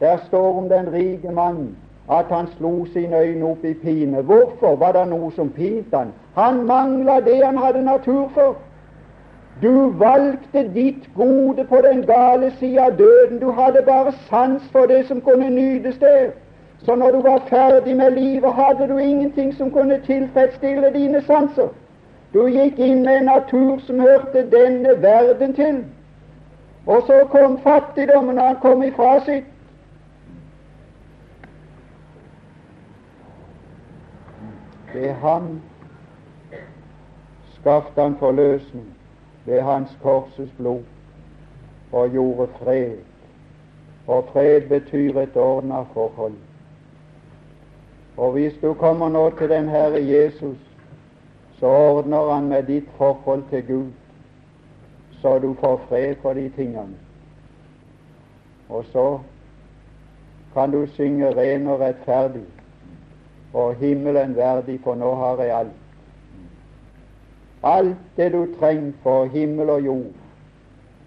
Der 0.00 0.16
står 0.26 0.58
om 0.58 0.68
den 0.68 0.92
rike 0.92 1.30
mann 1.30 1.76
at 2.10 2.24
han 2.30 2.46
slo 2.56 2.84
sine 2.84 3.18
øyne 3.18 3.44
opp 3.44 3.64
i 3.64 3.74
pine. 3.74 4.22
Hvorfor 4.22 4.76
var 4.76 4.92
det 4.92 5.08
noe 5.08 5.32
som 5.32 5.50
pinte 5.50 5.96
han? 5.96 6.12
Han 6.34 6.64
mangla 6.66 7.20
det 7.20 7.44
han 7.44 7.58
hadde 7.58 7.84
natur 7.84 8.28
for. 8.34 8.56
Du 9.62 9.90
valgte 9.90 10.70
ditt 10.74 11.10
gode 11.14 11.64
på 11.64 11.76
den 11.90 12.02
gale 12.06 12.52
sida 12.58 12.84
av 12.84 12.96
døden. 12.98 13.40
Du 13.40 13.50
hadde 13.50 13.82
bare 13.86 14.12
sans 14.30 14.62
for 14.72 14.86
det 14.86 15.06
som 15.06 15.20
kunne 15.20 15.50
nytes 15.50 15.98
der. 15.98 16.30
Så 16.78 16.94
når 16.94 17.10
du 17.10 17.20
var 17.22 17.42
ferdig 17.48 17.96
med 17.96 18.10
livet, 18.10 18.52
hadde 18.52 18.92
du 18.92 18.98
ingenting 18.98 19.54
som 19.54 19.70
kunne 19.70 20.00
tilfredsstille 20.06 20.92
dine 20.94 21.22
sanser. 21.22 21.68
Du 22.32 22.46
gikk 22.46 22.78
inn 22.78 23.04
med 23.04 23.16
en 23.16 23.24
natur 23.24 23.78
som 23.86 24.00
hørte 24.00 24.50
denne 24.50 25.02
verden 25.02 25.54
til. 25.54 25.84
Og 26.86 27.02
så 27.06 27.24
kom 27.30 27.58
fattigdommen, 27.58 28.38
og 28.38 28.46
han 28.46 28.60
kom 28.62 28.82
ifra 28.82 29.20
sitt. 29.24 29.44
Ved 34.94 35.12
ham 35.12 35.60
skaffet 37.58 38.02
han 38.02 38.16
forløsning 38.16 38.86
ved 39.44 39.60
hans 39.60 39.98
korses 40.02 40.50
blod 40.56 40.82
og 41.92 42.10
gjorde 42.10 42.48
fred. 42.58 42.96
Og 44.06 44.24
fred 44.32 44.68
betyr 44.68 45.20
et 45.20 45.36
ordna 45.36 45.82
forhold. 45.92 46.32
Og 48.16 48.32
hvis 48.32 48.52
du 48.62 48.74
kommer 48.74 49.08
nå 49.08 49.30
til 49.30 49.48
den 49.48 49.68
Herre 49.68 50.06
Jesus, 50.06 50.67
så 51.58 51.66
ordner 51.66 52.32
han 52.34 52.48
med 52.48 52.62
ditt 52.62 52.88
forhold 52.96 53.42
til 53.50 53.66
Gud, 53.66 53.90
så 55.20 55.38
du 55.38 55.54
får 55.60 55.80
fred 55.88 56.14
for 56.22 56.32
de 56.32 56.48
tingene. 56.56 56.94
Og 58.68 58.84
så 58.92 59.18
kan 60.54 60.70
du 60.70 60.86
synge 60.86 61.30
ren 61.36 61.66
og 61.66 61.80
rettferdig 61.80 62.46
og 63.52 63.74
himmelen 63.74 64.36
verdig, 64.36 64.80
for 64.84 64.94
nå 64.94 65.14
har 65.14 65.42
jeg 65.42 65.58
alt. 65.58 65.76
Alt 67.62 67.96
det 68.16 68.32
du 68.32 68.46
trenger 68.60 68.92
for 69.02 69.24
himmel 69.24 69.70
og 69.70 69.84
jord, 69.84 70.12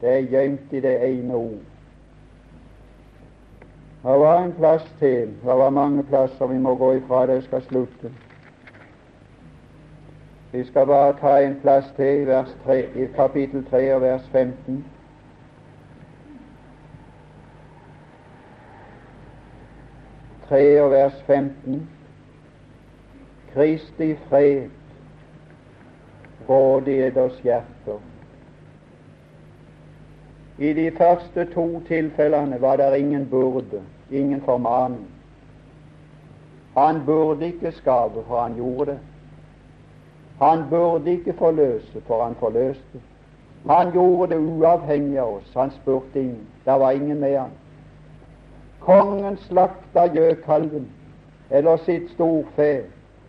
det 0.02 0.10
er 0.10 0.32
gjemt 0.32 0.74
i 0.74 0.80
det 0.80 0.96
ene 1.10 1.36
ord. 1.36 1.62
Det 4.04 4.20
var 4.20 4.44
en 4.44 4.54
plass 4.54 4.94
til. 5.00 5.28
Det 5.44 5.58
var 5.58 5.70
mange 5.70 6.04
plasser 6.04 6.48
vi 6.48 6.58
må 6.58 6.76
gå 6.76 6.94
ifra. 6.94 7.28
Det 7.28 7.44
skal 7.44 7.62
slutte. 7.62 8.12
Vi 10.52 10.64
skal 10.64 10.86
bare 10.86 11.14
ta 11.20 11.38
en 11.38 11.60
plass 11.62 11.94
til 11.96 12.22
i, 12.22 12.26
vers 12.28 12.58
3, 12.66 12.86
i 12.96 13.06
kapittel 13.16 13.66
3 13.70 13.96
og 13.96 14.02
vers 14.02 14.28
15. 14.32 14.86
Tre 20.48 20.82
og 20.82 20.92
vers 20.92 21.24
15. 21.28 21.90
Kristi 23.54 24.16
fred 24.16 24.70
i 26.88 26.92
eders 26.92 27.40
hjerter. 27.44 28.00
I 30.58 30.74
de 30.74 30.92
første 30.98 31.46
to 31.54 31.82
tilfellene 31.88 32.62
var 32.62 32.76
det 32.76 32.98
ingen 32.98 33.30
burde, 33.30 33.82
ingen 34.12 34.42
formaning. 34.42 35.08
Han 36.78 37.06
burde 37.06 37.46
ikke 37.46 37.72
skape, 37.72 38.24
for 38.28 38.42
han 38.42 38.56
gjorde 38.56 38.92
det. 38.92 39.00
Han 40.42 40.64
burde 40.70 41.12
ikke 41.12 41.34
forløse, 41.34 42.02
for 42.08 42.24
han 42.24 42.36
forløste. 42.36 43.02
Han 43.70 43.92
gjorde 43.92 44.34
det 44.34 44.40
uavhengig 44.42 45.20
av 45.20 45.36
oss. 45.36 45.52
Han 45.56 45.72
spurte 45.72 46.20
ingen. 46.20 46.48
Det 46.66 46.80
var 46.80 46.92
ingen 46.92 47.20
med 47.20 47.38
han. 47.38 47.52
Kongen 48.80 49.38
slakta 49.38 50.08
gjøkalven 50.14 50.88
eller 51.52 51.78
sitt 51.86 52.10
storfe 52.16 52.84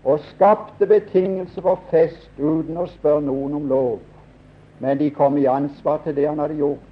og 0.04 0.20
skapte 0.30 0.86
betingelser 0.86 1.62
for 1.62 1.82
fest 1.90 2.30
uten 2.38 2.78
å 2.80 2.86
spørre 2.94 3.20
noen 3.26 3.58
om 3.60 3.68
lov. 3.68 3.98
Men 4.80 4.98
de 4.98 5.10
kom 5.10 5.36
i 5.36 5.44
ansvar 5.46 6.00
til 6.06 6.16
det 6.16 6.26
han 6.30 6.40
hadde 6.40 6.56
gjort. 6.56 6.88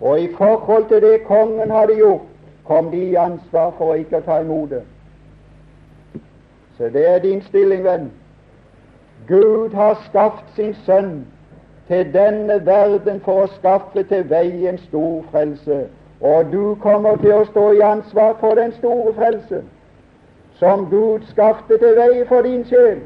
Og 0.00 0.20
i 0.20 0.30
forhold 0.38 0.86
til 0.88 1.02
det 1.02 1.24
kongen 1.26 1.70
hadde 1.70 1.98
gjort, 1.98 2.30
kom 2.64 2.90
de 2.90 3.02
i 3.10 3.18
ansvar 3.18 3.74
for 3.78 3.92
å 3.92 3.98
ikke 3.98 4.22
ta 4.22 4.38
imot 4.44 4.70
det. 4.70 4.84
Så 6.76 6.84
det 6.84 7.08
er 7.14 7.18
din 7.18 7.42
stilling, 7.42 7.84
venn. 7.84 8.12
Gud 9.28 9.74
har 9.74 9.94
skaffet 10.08 10.54
sin 10.56 10.74
sønn 10.74 11.26
til 11.88 12.14
denne 12.14 12.66
verden 12.66 13.20
for 13.20 13.44
å 13.44 13.50
skaffe 13.58 14.02
til 14.08 14.24
vei 14.30 14.66
en 14.68 14.78
stor 14.78 15.22
frelse. 15.30 15.84
Og 16.20 16.52
du 16.52 16.74
kommer 16.74 17.16
til 17.16 17.34
å 17.34 17.44
stå 17.44 17.70
i 17.72 17.80
ansvar 17.86 18.36
for 18.40 18.54
den 18.54 18.72
store 18.72 19.14
frelse 19.14 19.62
som 20.62 20.86
Gud 20.90 21.26
skapte 21.26 21.78
til 21.78 21.96
vei 21.96 22.24
for 22.28 22.42
din 22.46 22.64
sjel. 22.64 23.00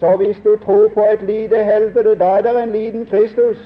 Så 0.00 0.16
hvis 0.16 0.40
du 0.44 0.56
tror 0.64 0.88
på 0.94 1.04
et 1.12 1.22
lite 1.22 1.62
helvete, 1.64 2.14
da 2.18 2.30
er 2.38 2.42
det 2.42 2.62
en 2.62 2.72
liten 2.72 3.06
Kristus. 3.06 3.60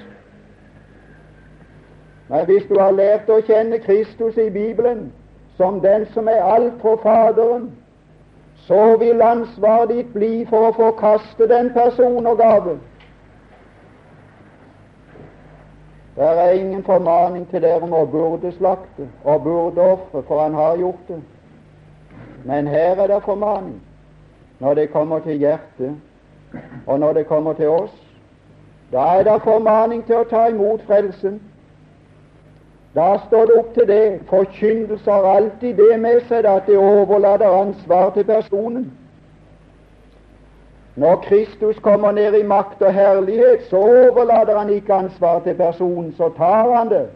Men 2.28 2.44
hvis 2.44 2.68
du 2.68 2.76
har 2.78 2.92
lært 2.92 3.28
å 3.28 3.40
kjenne 3.40 3.78
Kristus 3.78 4.36
i 4.36 4.50
Bibelen 4.50 5.12
som 5.56 5.80
den 5.80 6.06
som 6.12 6.28
er 6.28 6.44
alt 6.44 6.76
for 6.82 7.00
Faderen, 7.02 7.70
så 8.66 8.96
vil 8.96 9.22
ansvaret 9.22 9.88
ditt 9.88 10.12
bli 10.12 10.46
for 10.50 10.68
å 10.68 10.76
forkaste 10.76 11.48
den 11.48 11.72
person 11.74 12.26
og 12.26 12.38
gave. 12.38 12.78
Det 16.16 16.28
er 16.28 16.50
ingen 16.52 16.82
formaning 16.84 17.46
til 17.50 17.62
dere 17.62 17.80
om 17.82 17.92
å 17.96 18.04
burde 18.06 18.52
slakte 18.52 19.08
og 19.24 19.42
burde 19.42 19.80
ofre, 19.80 20.22
for 20.28 20.42
han 20.42 20.54
har 20.54 20.76
gjort 20.76 21.08
det. 21.08 21.20
Men 22.44 22.66
her 22.66 23.00
er 23.00 23.06
det 23.06 23.22
formaning 23.24 23.80
når 24.60 24.74
det 24.74 24.90
kommer 24.92 25.18
til 25.24 25.38
hjertet, 25.40 25.94
og 26.86 27.00
når 27.00 27.12
det 27.12 27.26
kommer 27.26 27.52
til 27.52 27.68
oss. 27.68 27.94
Da 28.92 28.98
er 29.18 29.22
det 29.24 29.42
formaning 29.42 30.04
til 30.06 30.20
å 30.20 30.28
ta 30.28 30.46
imot 30.50 30.82
frelsen. 30.86 31.40
Da 32.94 33.18
står 33.26 33.44
det 33.46 33.58
opp 33.58 33.74
til 33.74 33.86
det. 33.88 34.20
Forkynnelse 34.26 35.10
har 35.10 35.36
alltid 35.36 35.74
det 35.74 36.00
med 36.00 36.24
seg 36.28 36.46
at 36.46 36.66
det 36.66 36.78
overlater 36.78 37.60
ansvar 37.60 38.10
til 38.10 38.24
personen. 38.24 38.90
Når 40.96 41.16
Kristus 41.16 41.78
kommer 41.78 42.12
ned 42.12 42.34
i 42.34 42.42
makt 42.42 42.82
og 42.82 42.94
herlighet, 42.94 43.62
så 43.70 43.76
overlater 43.76 44.58
han 44.58 44.70
ikke 44.70 44.94
ansvar 44.94 45.38
til 45.40 45.54
personen, 45.54 46.14
så 46.16 46.32
tar 46.36 46.74
han 46.76 46.88
det. 46.88 47.06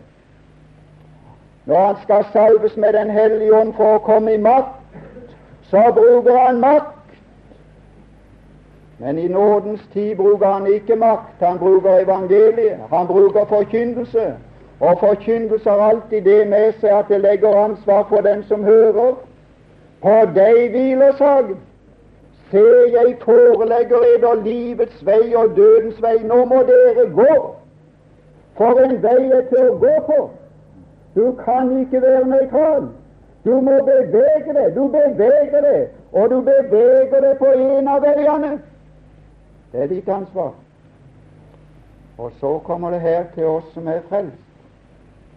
Når 1.67 1.87
han 1.87 1.97
skal 2.03 2.25
salves 2.33 2.77
med 2.77 2.93
Den 2.93 3.11
hellige 3.11 3.55
ånd 3.61 3.75
for 3.75 3.95
å 3.95 3.99
komme 3.99 4.35
i 4.35 4.41
makt, 4.41 4.81
så 5.71 5.83
bruker 5.95 6.39
han 6.39 6.61
makt. 6.61 6.91
Men 8.99 9.19
i 9.19 9.29
nådens 9.29 9.81
tid 9.93 10.17
bruker 10.17 10.47
han 10.47 10.67
ikke 10.67 10.97
makt, 10.97 11.41
han 11.41 11.59
bruker 11.59 11.99
evangeliet, 11.99 12.79
han 12.91 13.07
bruker 13.07 13.45
forkynnelse. 13.45 14.35
Og 14.85 14.99
forkynnelse 15.01 15.71
har 15.71 15.83
alltid 15.91 16.23
det 16.23 16.49
med 16.49 16.73
seg 16.81 16.91
at 16.93 17.09
det 17.09 17.21
legger 17.21 17.57
ansvar 17.57 18.03
for 18.09 18.21
den 18.21 18.43
som 18.49 18.65
hører, 18.65 19.15
På 20.03 20.15
deg 20.37 20.71
hviler 20.71 21.13
saken. 21.17 21.57
Se, 22.51 22.65
jeg 22.93 23.17
forelegger 23.23 24.03
eder 24.17 24.35
livets 24.45 25.07
vei 25.07 25.35
og 25.35 25.57
dødens 25.57 26.03
vei. 26.03 26.19
Nå 26.23 26.45
må 26.45 26.59
dere 26.69 27.07
gå. 27.15 27.55
For 28.59 28.83
en 28.85 28.99
vei 29.03 29.31
er 29.39 29.49
til 29.49 29.71
å 29.71 29.79
gå 29.81 29.95
på. 30.11 30.19
Du 31.17 31.33
kan 31.41 31.73
ikke 31.81 32.03
være 32.03 32.29
nøytral. 32.29 32.91
Du 33.45 33.55
må 33.61 33.81
bevege 33.89 34.53
deg. 34.59 34.77
Du 34.77 34.85
beveger 34.93 35.61
deg, 35.71 35.89
og 36.13 36.31
du 36.31 36.41
beveger 36.41 37.21
deg 37.25 37.41
på 37.41 37.57
en 37.57 37.89
av 37.89 38.05
veiene. 38.05 38.59
Det 39.73 39.83
er 39.83 39.93
ditt 39.97 40.09
ansvar. 40.09 40.53
Og 42.19 42.33
så 42.41 42.59
kommer 42.69 42.91
det 42.91 43.01
her 43.01 43.25
til 43.35 43.57
oss 43.57 43.73
som 43.73 43.89
er 43.89 44.05
frelst. 44.13 44.44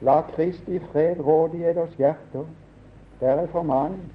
La 0.02 0.22
Kristi 0.22 0.80
fred 0.80 1.20
råde 1.20 1.58
i 1.58 1.64
eders 1.64 1.96
hjerter. 1.98 2.46
Der 3.20 3.32
er 3.32 3.48
formaning. 3.48 4.14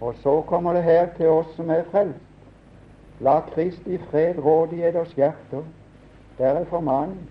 Og 0.00 0.14
så 0.22 0.42
kommer 0.46 0.72
det 0.72 0.82
her 0.82 1.14
til 1.16 1.28
oss 1.28 1.54
som 1.56 1.70
er 1.70 1.84
frelst. 1.90 2.20
La 3.20 3.40
Kristi 3.40 3.98
fred 3.98 4.38
råde 4.38 4.76
i 4.76 4.82
eders 4.82 5.12
hjerter. 5.12 5.62
Der 6.38 6.46
er 6.46 6.64
formaning. 6.64 7.30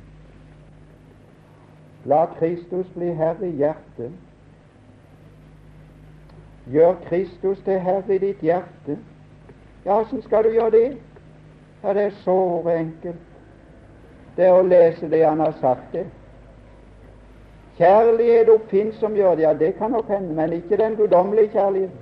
La 2.06 2.26
Kristus 2.26 2.88
bli 2.96 3.14
herre 3.14 3.48
i 3.48 3.52
hjertet. 3.52 4.12
Gjør 6.72 6.96
Kristus 7.06 7.60
til 7.64 7.80
herre 7.80 8.16
i 8.16 8.18
ditt 8.18 8.40
hjerte. 8.40 8.98
Ja, 9.86 9.96
hvordan 9.96 10.22
skal 10.22 10.44
du 10.44 10.50
gjøre 10.50 10.72
det? 10.72 10.98
Ja, 11.84 11.94
det 11.94 12.04
er 12.04 12.12
så 12.24 12.36
enkelt. 12.78 13.33
Det 14.38 14.46
er 14.46 14.54
å 14.58 14.66
lese 14.66 15.10
det 15.10 15.26
han 15.26 15.40
har 15.40 15.54
sagt. 15.62 15.92
det. 15.94 16.06
Kjærlighet 17.78 18.50
oppfinnsom 18.50 19.16
gjør 19.16 19.36
det, 19.36 19.44
ja, 19.44 19.54
det 19.54 19.76
kan 19.78 19.92
nok 19.92 20.10
hende, 20.10 20.34
men 20.34 20.54
ikke 20.54 20.78
den 20.78 20.96
guddommelige 20.96 21.50
kjærligheten. 21.54 21.98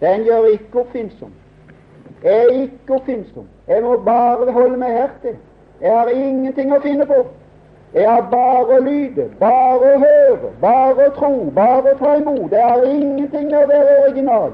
Den 0.00 0.24
gjør 0.24 0.44
ikke 0.52 0.80
oppfinnsom. 0.80 1.32
Jeg 2.24 2.36
er 2.44 2.62
ikke 2.62 2.94
oppfinnsom. 2.94 3.48
Jeg 3.68 3.82
må 3.82 3.96
bare 4.04 4.52
holde 4.52 4.76
meg 4.76 4.92
her 4.92 5.08
til. 5.22 5.36
Jeg 5.80 5.98
har 5.98 6.08
ingenting 6.08 6.72
å 6.72 6.80
finne 6.80 7.06
på. 7.06 7.26
Jeg 7.94 8.10
har 8.10 8.28
bare 8.30 8.76
å 8.76 8.82
lyde, 8.84 9.28
bare 9.40 9.94
å 9.94 10.00
høre, 10.02 10.50
bare 10.60 11.06
å 11.06 11.14
tro, 11.16 11.32
bare 11.54 11.92
å 11.92 11.98
ta 12.00 12.16
imot. 12.16 12.52
Jeg 12.52 12.64
har 12.64 12.84
ingenting 12.84 13.50
med 13.50 13.62
å 13.62 13.68
være 13.70 13.96
original. 14.02 14.52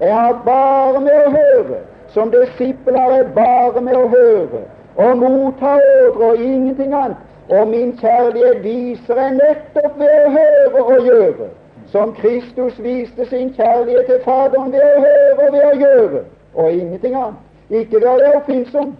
Jeg 0.00 0.14
har 0.14 0.42
bare 0.46 1.00
med 1.00 1.26
å 1.26 1.30
høre. 1.34 1.80
Som 2.14 2.30
disippel 2.30 2.96
har 2.98 3.12
jeg 3.14 3.32
bare 3.34 3.80
med 3.80 3.94
å 3.94 4.06
høre 4.10 4.62
og 5.00 5.16
motta 5.18 5.72
ordre 5.78 6.30
og 6.30 6.42
ingenting 6.44 6.94
annet. 6.94 7.16
Og 7.50 7.68
min 7.68 7.96
kjærlighet 7.98 8.62
viser 8.62 9.20
jeg 9.20 9.38
nettopp 9.38 9.98
ved 9.98 10.12
å 10.26 10.30
høre 10.36 10.82
og 10.82 11.06
gjøre, 11.06 11.48
som 11.90 12.12
Kristus 12.14 12.78
viste 12.82 13.26
sin 13.26 13.50
kjærlighet 13.56 14.06
til 14.06 14.20
Faderen 14.24 14.72
ved 14.72 14.84
å 14.86 15.00
høre 15.06 15.46
og 15.46 15.52
ved 15.56 15.66
å 15.66 15.72
gjøre, 15.80 16.22
og 16.54 16.72
ingenting 16.72 17.16
annet. 17.16 17.40
Ikke 17.70 17.98
ved 17.98 18.08
å 18.10 18.16
være 18.20 18.36
oppfinnsom. 18.38 18.94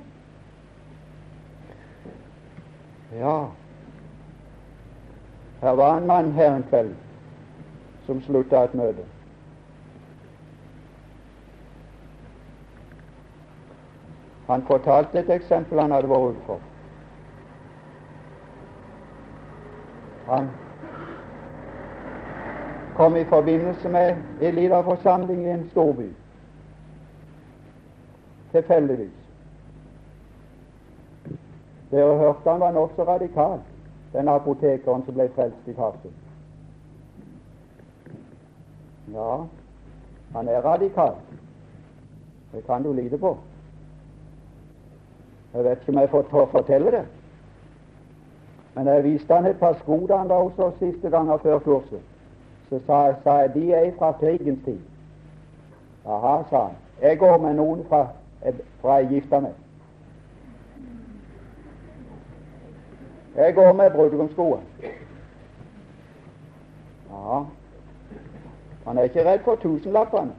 Ja, 3.21 3.39
her 5.63 5.73
var 5.79 5.97
en 5.99 6.07
mann 6.07 6.33
her 6.33 6.55
en 6.57 6.67
kveld 6.71 6.95
som 8.07 8.23
slutta 8.23 8.65
et 8.65 8.75
møte. 8.75 9.05
Han 14.51 14.63
fortalte 14.63 15.19
et 15.19 15.29
eksempel 15.31 15.79
han 15.79 15.93
hadde 15.95 16.09
vært 16.11 16.19
overfor. 16.19 16.59
Han 20.27 20.49
kom 22.97 23.17
i 23.17 23.25
forbindelse 23.25 23.89
med 23.89 24.17
en 24.41 24.55
liten 24.55 24.85
forsamling 24.85 25.45
i 25.45 25.51
en 25.51 25.69
storby. 25.71 26.09
Tilfeldigvis. 28.53 29.13
Dere 31.91 32.17
hørte 32.19 32.51
han 32.51 32.61
var 32.61 32.75
nokså 32.75 33.07
radikal, 33.07 33.61
den 34.13 34.29
apotekeren 34.29 35.07
som 35.07 35.15
ble 35.15 35.29
frelst 35.35 35.71
i 35.71 35.77
Farsund. 35.79 36.19
Ja, 39.15 39.39
han 40.35 40.49
er 40.49 40.67
radikal. 40.67 41.15
Det 42.53 42.67
kan 42.67 42.83
du 42.83 42.93
lide 42.93 43.19
på. 43.19 43.37
Jeg 45.55 45.65
vet 45.65 45.79
ikke 45.81 45.93
om 45.93 45.99
jeg 45.99 46.11
får 46.11 46.47
fortelle 46.51 46.91
det. 46.91 47.07
Men 48.75 48.87
jeg 48.87 49.05
viste 49.05 49.35
han 49.35 49.47
et 49.47 49.59
par 49.59 49.73
sko 49.73 50.07
da 50.07 50.17
han 50.17 50.29
var 50.29 50.43
hos 50.43 50.59
oss 50.59 50.79
siste 50.79 51.11
gang 51.11 51.41
før 51.41 51.59
kurset. 51.59 52.01
Så 52.69 52.81
sa 52.87 53.15
sa 53.25 53.31
jeg 53.31 53.55
de 53.55 53.73
er 53.73 53.93
fra 53.99 54.13
krigens 54.13 54.65
tid. 54.65 54.79
Jaha, 56.07 56.43
sa 56.51 56.65
han. 56.65 56.77
Jeg 57.03 57.19
går 57.19 57.39
med 57.39 57.55
noen 57.55 57.85
fra, 57.89 58.07
fra 58.81 58.95
jeg 58.95 59.09
gifta 59.09 59.41
meg. 59.41 59.53
Jeg 63.37 63.55
går 63.55 63.73
med 63.73 63.91
brudgomsskoene. 63.91 64.63
Ja, 67.11 67.45
han 68.87 68.99
er 68.99 69.03
ikke 69.03 69.25
redd 69.25 69.45
for 69.45 69.55
tusenlappene. 69.55 70.33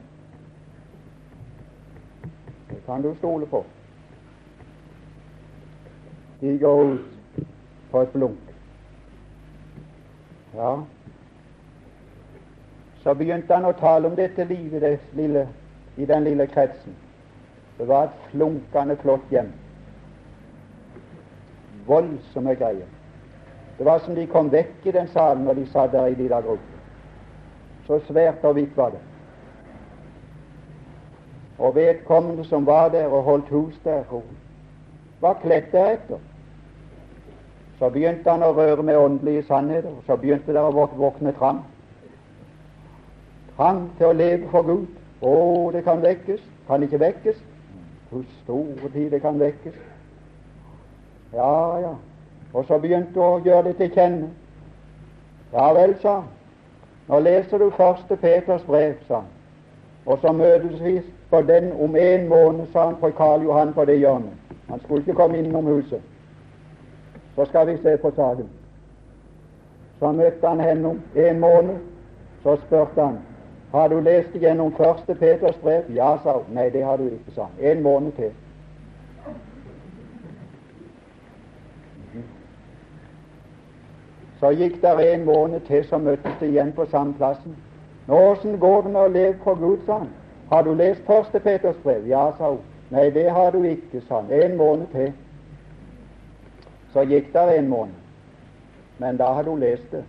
Det 2.70 2.82
kan 2.86 3.02
du 3.02 3.14
stole 3.18 3.46
på. 3.46 3.64
Går 6.42 6.84
ut 6.84 7.00
på 7.90 8.00
et 8.00 8.12
blunk. 8.12 8.38
Ja, 10.54 10.72
så 13.02 13.14
begynte 13.14 13.54
han 13.54 13.66
å 13.66 13.76
tale 13.78 14.10
om 14.10 14.16
dette 14.18 14.44
livet 14.50 14.82
det 14.82 14.96
lille, 15.14 15.44
i 15.96 16.06
den 16.06 16.26
lille 16.26 16.46
kretsen. 16.50 16.96
Det 17.78 17.86
var 17.88 18.08
et 18.08 18.24
flunkende 18.30 18.96
flott 19.02 19.30
hjem. 19.30 19.52
Voldsomme 21.86 22.54
greier. 22.58 22.90
Det 23.78 23.86
var 23.86 24.02
som 24.02 24.18
de 24.18 24.26
kom 24.26 24.50
vekk 24.50 24.86
i 24.86 24.96
den 24.98 25.08
salen 25.14 25.46
når 25.46 25.60
de 25.60 25.68
satt 25.70 25.94
der 25.94 26.10
i 26.10 26.18
de 26.18 26.28
der 26.30 26.42
gruppene. 26.42 26.82
Så 27.86 27.98
svært 28.06 28.42
og 28.46 28.58
hvitt 28.58 28.76
var 28.76 28.90
det. 28.94 29.00
Og 31.58 31.74
vedkommende 31.74 32.44
som 32.50 32.66
var 32.66 32.90
der 32.90 33.06
og 33.06 33.22
holdt 33.30 33.54
hus 33.54 33.78
der, 33.84 34.02
hun 34.10 34.26
var 35.22 35.38
kledd 35.42 35.70
deretter. 35.72 36.18
Så 37.82 37.88
begynte 37.90 38.30
han 38.30 38.44
å 38.46 38.52
røre 38.54 38.82
med 38.86 38.94
åndelige 38.94 39.42
sannheter. 39.48 39.90
Så 40.06 40.14
begynte 40.16 40.54
det 40.54 40.60
å 40.62 40.70
våkne 40.70 41.32
trang. 41.34 41.64
Trang 43.56 43.80
til 43.98 44.06
å 44.06 44.14
leve 44.14 44.46
for 44.52 44.68
Gud. 44.68 44.84
Å, 45.18 45.32
det 45.74 45.82
kan 45.82 45.98
vekkes. 46.04 46.44
Kan 46.68 46.84
ikke 46.86 47.00
vekkes. 47.02 47.40
Hvor 48.12 48.22
store 48.36 48.90
tid 48.92 49.08
det 49.10 49.18
kan 49.24 49.40
vekkes. 49.40 49.74
Ja, 51.32 51.56
ja. 51.82 51.90
Og 52.52 52.70
så 52.70 52.78
begynte 52.78 53.18
hun 53.18 53.40
å 53.40 53.42
gjøre 53.48 53.72
det 53.72 53.74
til 53.80 53.90
kjenne. 53.98 54.30
Ja 55.50 55.66
vel, 55.74 55.96
sa 56.04 56.20
han. 56.20 56.30
Nå 57.10 57.18
leser 57.26 57.58
du 57.58 57.74
første 57.74 58.14
Peters 58.22 58.62
brev, 58.70 58.94
sa 59.08 59.24
han. 59.24 59.34
Og 60.06 60.22
så 60.22 60.30
møtes 60.30 61.10
på 61.34 61.42
den 61.50 61.72
om 61.82 61.98
en 61.98 62.30
måned, 62.30 62.70
sa 62.70 62.92
han, 62.92 63.02
på 63.02 63.10
Karl 63.18 63.42
Johan 63.50 63.74
på 63.74 63.90
det 63.90 63.98
hjørnet. 63.98 64.54
Han 64.70 64.86
skulle 64.86 65.02
ikke 65.02 65.18
komme 65.18 65.42
innom 65.42 65.66
huset. 65.66 66.06
Så 67.34 67.44
skal 67.44 67.66
vi 67.66 67.76
se 67.82 67.96
på 67.96 68.10
saken. 68.16 68.48
Så 69.98 70.12
møtte 70.12 70.48
han 70.48 70.60
henne 70.60 70.88
om 70.88 71.02
en 71.14 71.40
måned. 71.40 71.76
Så 72.42 72.56
spurte 72.56 73.00
han 73.00 73.18
har 73.72 73.88
du 73.88 74.00
lest 74.00 74.34
igjennom 74.34 74.72
første 74.72 75.14
Peters 75.14 75.56
brev. 75.56 75.82
Ja, 75.88 76.18
sa 76.22 76.32
hun. 76.32 76.54
Nei, 76.54 76.68
det 76.70 76.84
har 76.84 76.96
du 76.96 77.06
ikke, 77.08 77.32
sa 77.34 77.46
han. 77.48 77.70
En 77.72 77.82
måned 77.82 78.12
til. 78.12 78.32
Så 84.40 84.50
gikk 84.50 84.82
der 84.82 84.98
en 84.98 85.24
måned 85.24 85.60
til, 85.60 85.84
så 85.88 85.98
møttes 85.98 86.32
de 86.40 86.50
igjen 86.50 86.72
på 86.72 86.84
samme 86.90 87.14
plassen. 87.14 87.56
Nå, 88.06 88.18
åssen 88.32 88.58
går 88.60 88.82
det 88.82 88.92
med 88.92 89.00
å 89.00 89.08
leve 89.08 89.36
for 89.44 89.54
Gud, 89.54 89.78
sa 89.86 90.02
han. 90.02 90.10
Har 90.50 90.62
du 90.62 90.74
lest 90.74 91.06
første 91.06 91.40
Peters 91.40 91.78
brev? 91.84 92.04
Ja, 92.10 92.26
sa 92.38 92.50
hun. 92.50 92.60
Nei, 92.90 93.08
det 93.10 93.30
har 93.30 93.50
du 93.50 93.62
ikke, 93.62 94.02
sa 94.08 94.20
han. 94.20 94.32
En 94.32 94.56
måned 94.56 94.86
til. 94.92 95.12
Så 96.92 97.04
gikk 97.08 97.32
det 97.32 97.58
en 97.58 97.68
måned, 97.68 97.94
men 98.98 99.16
da 99.16 99.32
hadde 99.32 99.50
hun 99.50 99.60
lest 99.60 99.90
det. 99.92 100.04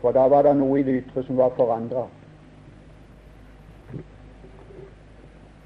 For 0.00 0.12
da 0.12 0.28
var 0.28 0.42
det 0.46 0.56
noe 0.56 0.78
i 0.78 0.84
det 0.86 0.98
ytre 1.00 1.24
som 1.26 1.38
var 1.40 1.54
forandra. 1.56 2.06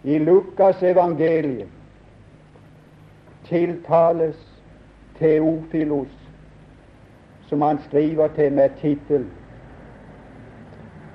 I 0.05 0.19
Lukas 0.19 0.83
evangelium 0.83 1.69
tiltales 3.49 4.37
Teofilos, 5.19 6.15
som 7.49 7.63
han 7.63 7.81
skriver 7.89 8.29
til 8.29 8.53
med 8.53 8.71
tittel 8.81 9.27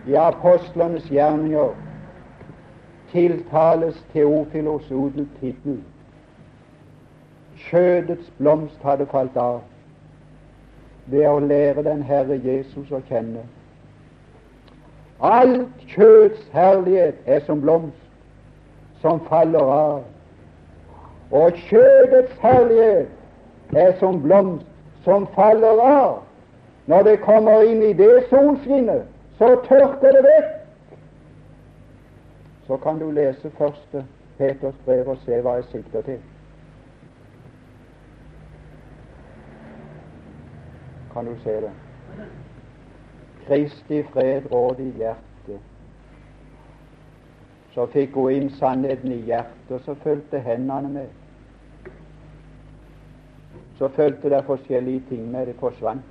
I 0.05 0.15
apostlenes 0.19 1.07
gjerninger 1.07 1.73
tiltales 3.11 4.03
Teofilos 4.13 4.91
uten 4.91 5.29
tittel 5.39 5.79
Skjødets 7.63 8.31
blomst 8.37 8.81
hadde 8.83 9.05
falt 9.11 9.37
av. 9.37 9.61
ved 11.05 11.27
å 11.27 11.39
lære 11.39 11.83
den 11.83 12.03
Herre 12.07 12.37
Jesus 12.39 12.91
å 12.91 13.01
kjenne. 13.09 13.41
Alt 15.19 15.83
kjøds 15.91 16.39
herlighet 16.53 17.19
er 17.25 17.43
som 17.43 17.61
blomst 17.61 17.99
som 19.01 19.19
faller 19.27 19.71
av. 19.73 20.03
Og 21.31 21.59
kjødets 21.67 22.33
herlighet 22.39 23.75
er 23.75 23.95
som 23.99 24.21
blomst 24.23 24.67
som 25.03 25.27
faller 25.35 25.81
av. 25.83 26.21
Når 26.87 27.03
det 27.03 27.19
kommer 27.23 27.63
inn 27.67 27.83
i 27.83 27.93
det 27.95 28.25
solskinnet, 28.29 29.07
så 29.37 29.55
tørker 29.67 30.15
det 30.15 30.23
vekk. 30.23 30.51
Så 32.67 32.77
kan 32.83 32.99
du 32.99 33.09
lese 33.11 33.51
første 33.57 34.05
Peters 34.37 34.75
brev 34.85 35.09
og 35.11 35.19
se 35.25 35.39
hva 35.43 35.59
jeg 35.59 35.71
sikter 35.71 36.07
til. 36.07 36.21
Kan 41.13 41.25
du 41.25 41.35
se 41.43 41.61
det? 41.61 41.71
Kristi 43.47 44.03
fred 44.03 44.51
råd 44.51 44.79
i 44.79 44.91
hjertet. 44.97 45.59
Så 47.73 47.85
fikk 47.89 48.15
hun 48.15 48.31
inn 48.31 48.49
sannheten 48.57 49.11
i 49.11 49.19
hjertet, 49.27 49.71
og 49.71 49.81
så 49.85 49.95
fulgte 50.03 50.39
hendene 50.39 50.89
med. 50.89 51.07
Så 53.77 53.89
fulgte 53.89 54.29
det 54.29 54.43
forskjellige 54.45 55.03
ting 55.09 55.31
med. 55.31 55.47
Det 55.47 55.55
forsvant. 55.59 56.01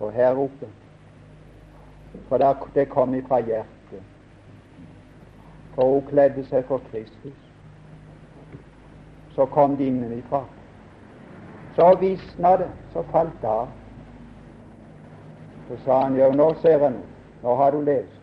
Og 0.00 0.12
her 0.12 0.36
oppe 0.36 0.66
For 2.28 2.38
det 2.74 2.88
kom 2.88 3.14
ifra 3.14 3.40
hjertet. 3.40 4.02
For 5.74 5.92
hun 5.92 6.02
kledde 6.08 6.44
seg 6.46 6.64
for 6.64 6.82
Kristus. 6.90 7.38
Så 9.34 9.46
kom 9.46 9.76
det 9.76 9.86
innenfra. 9.86 10.44
Så 11.76 11.96
visna 12.00 12.56
det. 12.56 12.70
Så 12.92 13.02
falt 13.12 13.40
det 13.42 13.48
av. 13.48 13.68
Så 15.68 15.76
sa 15.84 16.02
han 16.02 16.16
jo, 16.18 16.30
nå 16.32 16.54
ser 16.62 16.86
en. 16.86 17.00
Nå 17.42 17.54
har 17.54 17.70
du 17.70 17.80
lest. 17.80 18.20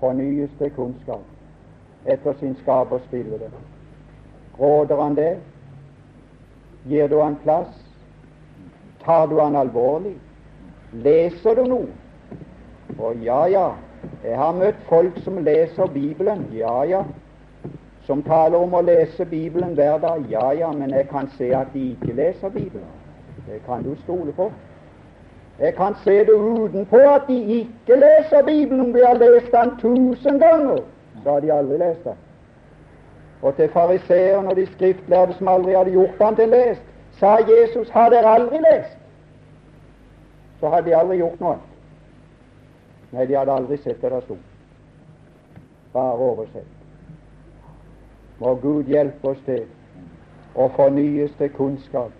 Fornyes 0.00 0.50
til 0.58 0.70
kunnskap 0.76 1.26
etter 2.08 2.32
sin 2.40 2.56
skapers 2.62 3.02
bilde. 3.10 3.50
Råder 4.60 5.02
han 5.02 5.14
det? 5.14 5.38
Gir 6.88 7.08
du 7.08 7.20
han 7.20 7.36
plass? 7.42 7.68
Tar 9.04 9.26
du 9.26 9.40
han 9.40 9.56
alvorlig? 9.56 10.16
Leser 10.92 11.54
du 11.54 11.64
noe? 11.64 11.88
Og 12.98 13.16
ja, 13.24 13.44
ja, 13.46 13.66
jeg 14.24 14.36
har 14.36 14.56
møtt 14.56 14.80
folk 14.88 15.18
som 15.24 15.38
leser 15.44 15.92
Bibelen. 15.92 16.46
Ja, 16.52 16.82
ja. 16.84 17.04
Som 18.08 18.22
taler 18.22 18.58
om 18.58 18.74
å 18.74 18.82
lese 18.82 19.24
Bibelen 19.28 19.76
hver 19.78 20.00
dag. 20.02 20.24
Ja, 20.28 20.50
ja, 20.56 20.72
men 20.72 20.90
jeg 20.90 21.08
kan 21.08 21.28
se 21.36 21.52
at 21.56 21.70
de 21.74 21.92
ikke 21.92 22.16
leser 22.16 22.48
Bibelen. 22.48 22.88
Det 23.46 23.60
kan 23.66 23.84
du 23.84 23.94
stole 24.02 24.32
på. 24.32 24.50
Jeg 25.60 25.74
kan 25.74 25.94
se 26.04 26.18
det 26.18 26.32
utenpå 26.32 26.96
at 26.96 27.22
de 27.28 27.42
ikke 27.42 27.94
leser 28.00 28.42
Bibelen. 28.46 28.94
Vi 28.94 29.00
har 29.06 29.14
lest 29.14 29.52
den 29.52 29.70
tusen 29.78 30.38
ganger, 30.40 30.78
så 31.24 31.30
har 31.30 31.40
de 31.40 31.52
aldri 31.52 31.78
lest 31.78 32.04
den. 32.04 32.14
Og 33.42 33.56
til 33.56 33.68
fariseerne 33.68 34.48
og 34.48 34.56
de 34.56 34.66
skriftlærde 34.66 35.34
som 35.34 35.48
aldri 35.48 35.72
hadde 35.72 35.90
gjort 35.90 36.18
den 36.18 36.36
til 36.36 36.48
lest, 36.48 36.82
sa 37.18 37.36
Jesus, 37.36 37.88
har 37.90 38.08
dere 38.08 38.34
aldri 38.34 38.56
lest? 38.56 38.96
Så 40.60 40.68
hadde 40.68 40.90
de 40.90 40.96
aldri 40.96 41.16
gjort 41.16 41.40
noe. 41.40 41.56
Nei, 43.12 43.26
de 43.26 43.36
hadde 43.36 43.52
aldri 43.52 43.76
sett 43.76 44.02
det 44.02 44.10
der 44.10 44.20
sto. 44.20 44.36
Bare 45.92 46.16
oversett. 46.16 46.68
Må 48.38 48.54
Gud 48.54 48.84
hjelpe 48.88 49.28
oss 49.28 49.40
til 49.44 49.64
å 50.54 50.68
fornyes 50.76 51.32
til 51.38 51.52
kunnskap 51.52 52.19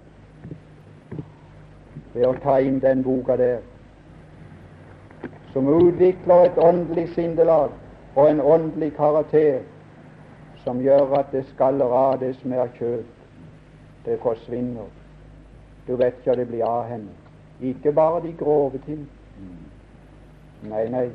ved 2.14 2.26
å 2.26 2.32
ta 2.42 2.58
inn 2.58 2.80
den 2.82 3.02
boka 3.02 3.36
der, 3.36 3.60
som 5.52 5.68
utvikler 5.68 6.46
et 6.46 6.58
åndelig 6.58 7.08
sindelag 7.14 7.70
og 8.14 8.30
en 8.30 8.40
åndelig 8.40 8.92
karakter 8.96 9.60
som 10.64 10.80
gjør 10.80 11.14
at 11.18 11.32
det 11.32 11.44
skaller 11.54 11.94
av 11.94 12.18
det 12.20 12.34
som 12.40 12.52
er 12.52 12.68
kjøtt. 12.78 13.16
Det 14.04 14.18
forsvinner. 14.22 14.86
Du 15.86 15.96
vet 15.96 16.16
ikke 16.18 16.30
hva 16.30 16.36
det 16.38 16.46
blir 16.48 16.64
av 16.64 16.84
henne. 16.88 17.12
Ikke 17.60 17.92
bare 17.92 18.22
de 18.24 18.32
grove 18.38 18.80
ting. 18.86 19.02
Nei, 20.62 20.86
nei, 20.88 21.08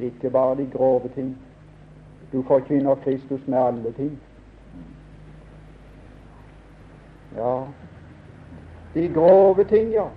ikke 0.00 0.30
bare 0.30 0.56
de 0.56 0.66
grove 0.72 1.08
ting. 1.14 1.36
Du 2.32 2.42
forkynner 2.42 2.94
Kristus 3.04 3.46
med 3.46 3.58
alle 3.58 3.92
ting. 3.96 4.18
Ja, 7.36 7.64
de 8.94 9.08
grove 9.14 9.64
ting, 9.64 9.92
ja. 9.92 10.08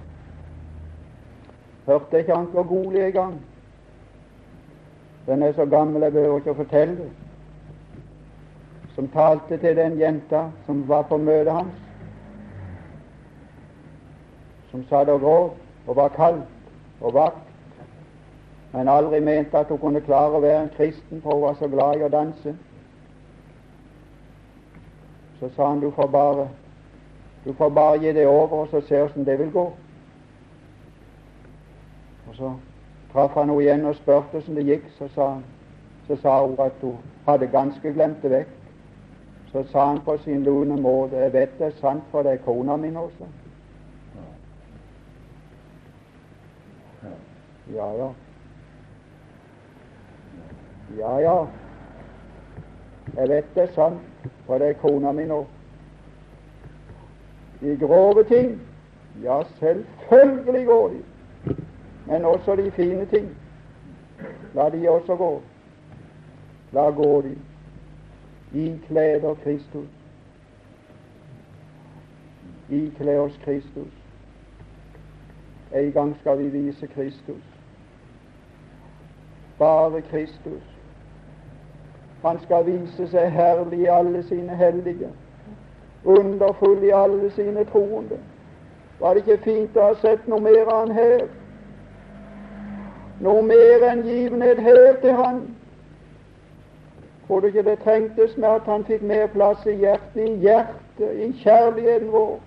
Hørte 1.89 2.19
ikke 2.19 2.33
Anker 2.33 2.63
Goli 2.63 3.07
i 3.07 3.11
gang? 3.11 3.41
Den 5.25 5.43
er 5.43 5.53
så 5.53 5.65
gammel 5.65 6.01
jeg 6.05 6.13
behøver 6.13 6.37
ikke 6.37 6.53
å 6.53 6.57
fortelle. 6.59 7.07
Som 8.93 9.07
talte 9.09 9.57
til 9.57 9.77
den 9.77 9.97
jenta 9.97 10.43
som 10.67 10.83
var 10.89 11.07
på 11.09 11.17
møtet 11.17 11.49
hans. 11.53 11.81
Som 14.69 14.85
satt 14.85 15.09
og 15.09 15.19
gråt 15.25 15.87
og 15.87 15.95
var 15.95 16.13
kald 16.13 16.43
og 17.01 17.13
vakt, 17.13 17.49
men 18.73 18.87
aldri 18.87 19.19
mente 19.25 19.57
at 19.57 19.73
hun 19.73 19.81
kunne 19.81 20.05
klare 20.05 20.37
å 20.37 20.45
være 20.45 20.61
en 20.67 20.73
kristen, 20.77 21.25
for 21.25 21.33
hun 21.33 21.47
var 21.47 21.57
så 21.57 21.73
glad 21.73 21.97
i 21.97 22.05
å 22.05 22.13
danse. 22.13 22.53
Så 25.39 25.49
sa 25.55 25.73
han 25.73 25.81
du 25.81 25.89
får 25.91 26.13
bare 26.13 26.49
du 27.45 27.53
får 27.53 27.69
bare 27.69 27.97
gi 27.97 28.13
det 28.13 28.27
over, 28.27 28.59
og 28.61 28.67
så 28.69 28.85
se 28.85 29.01
åssen 29.01 29.25
det 29.25 29.39
vil 29.39 29.51
gå. 29.51 29.71
Så 32.39 32.53
traff 33.11 33.33
han 33.35 33.49
henne 33.49 33.61
igjen 33.61 33.85
og 33.85 33.97
spurte 33.97 34.31
hvordan 34.31 34.55
det 34.55 34.65
gikk. 34.65 34.85
Så 34.97 35.09
sa, 35.15 35.25
han, 35.33 35.43
så 36.07 36.15
sa 36.21 36.37
hun 36.45 36.55
at 36.63 36.79
hun 36.81 36.95
hadde 37.25 37.51
ganske 37.51 37.93
glemt 37.93 38.23
det 38.23 38.31
vekk. 38.31 38.55
Så 39.51 39.63
sa 39.71 39.85
han 39.89 39.99
på 40.05 40.17
sin 40.23 40.43
lune 40.43 40.77
måte 40.81 41.17
Jeg 41.17 41.33
vet 41.33 41.57
det 41.59 41.67
er 41.67 41.77
sant, 41.81 42.03
for 42.11 42.23
det 42.23 42.37
er 42.37 42.43
kona 42.45 42.77
mi 42.77 42.95
også. 42.95 43.27
Ja, 47.73 47.91
ja. 47.97 48.09
Ja, 50.97 51.17
ja. 51.19 51.37
Jeg 53.17 53.29
vet 53.29 53.55
det 53.55 53.63
er 53.63 53.73
sant, 53.75 54.31
for 54.45 54.57
det 54.57 54.69
er 54.69 54.81
kona 54.81 55.11
mi 55.11 55.25
nå. 55.25 55.43
De 57.59 57.77
grove 57.77 58.23
ting, 58.23 58.61
ja, 59.23 59.41
selvfølgelig 59.59 60.65
går 60.65 60.87
de 60.87 61.03
men 62.10 62.26
også 62.26 62.55
de 62.55 62.72
fine 62.72 63.05
ting. 63.05 63.38
La 64.53 64.70
de 64.70 64.89
også 64.89 65.16
gå. 65.16 65.41
La 66.72 66.89
gå 66.89 67.22
de. 67.22 67.38
klæder 68.88 69.34
Kristus. 69.43 69.88
Ikle 72.70 73.20
oss 73.20 73.39
Kristus. 73.45 73.93
En 75.76 75.91
gang 75.91 76.18
skal 76.20 76.39
vi 76.39 76.49
vise 76.49 76.88
Kristus. 76.88 77.43
Bare 79.60 80.01
Kristus. 80.01 80.64
Han 82.24 82.39
skal 82.39 82.66
vise 82.66 83.07
seg 83.07 83.32
herlig 83.32 83.80
i 83.80 83.86
alle 83.86 84.24
sine 84.24 84.55
hellige, 84.55 85.07
underfull 86.03 86.84
i 86.84 86.89
alle 86.89 87.32
sine 87.32 87.64
troende. 87.66 88.20
Var 88.99 89.14
det 89.14 89.28
ikke 89.28 89.43
fint 89.43 89.78
å 89.78 89.86
ha 89.91 89.93
sett 90.01 90.28
noe 90.28 90.43
mer 90.43 90.68
av 90.68 90.80
han 90.80 90.91
her? 90.91 91.28
Noe 93.20 93.41
mer 93.43 93.84
enn 93.91 94.03
givenhet 94.07 94.61
her 94.63 94.93
til 95.01 95.13
Han. 95.13 95.41
Tror 97.28 97.39
du 97.39 97.47
ikke 97.47 97.63
det 97.63 97.80
trengtes 97.80 98.38
med 98.38 98.49
at 98.49 98.61
Han 98.65 98.86
fikk 98.86 99.01
mer 99.01 99.28
plass 99.34 99.65
i 99.65 99.76
hjertet, 99.76 100.24
i 100.24 100.36
hjertet, 100.45 101.11
i 101.15 101.32
kjærligheten 101.43 102.11
vår, 102.11 102.39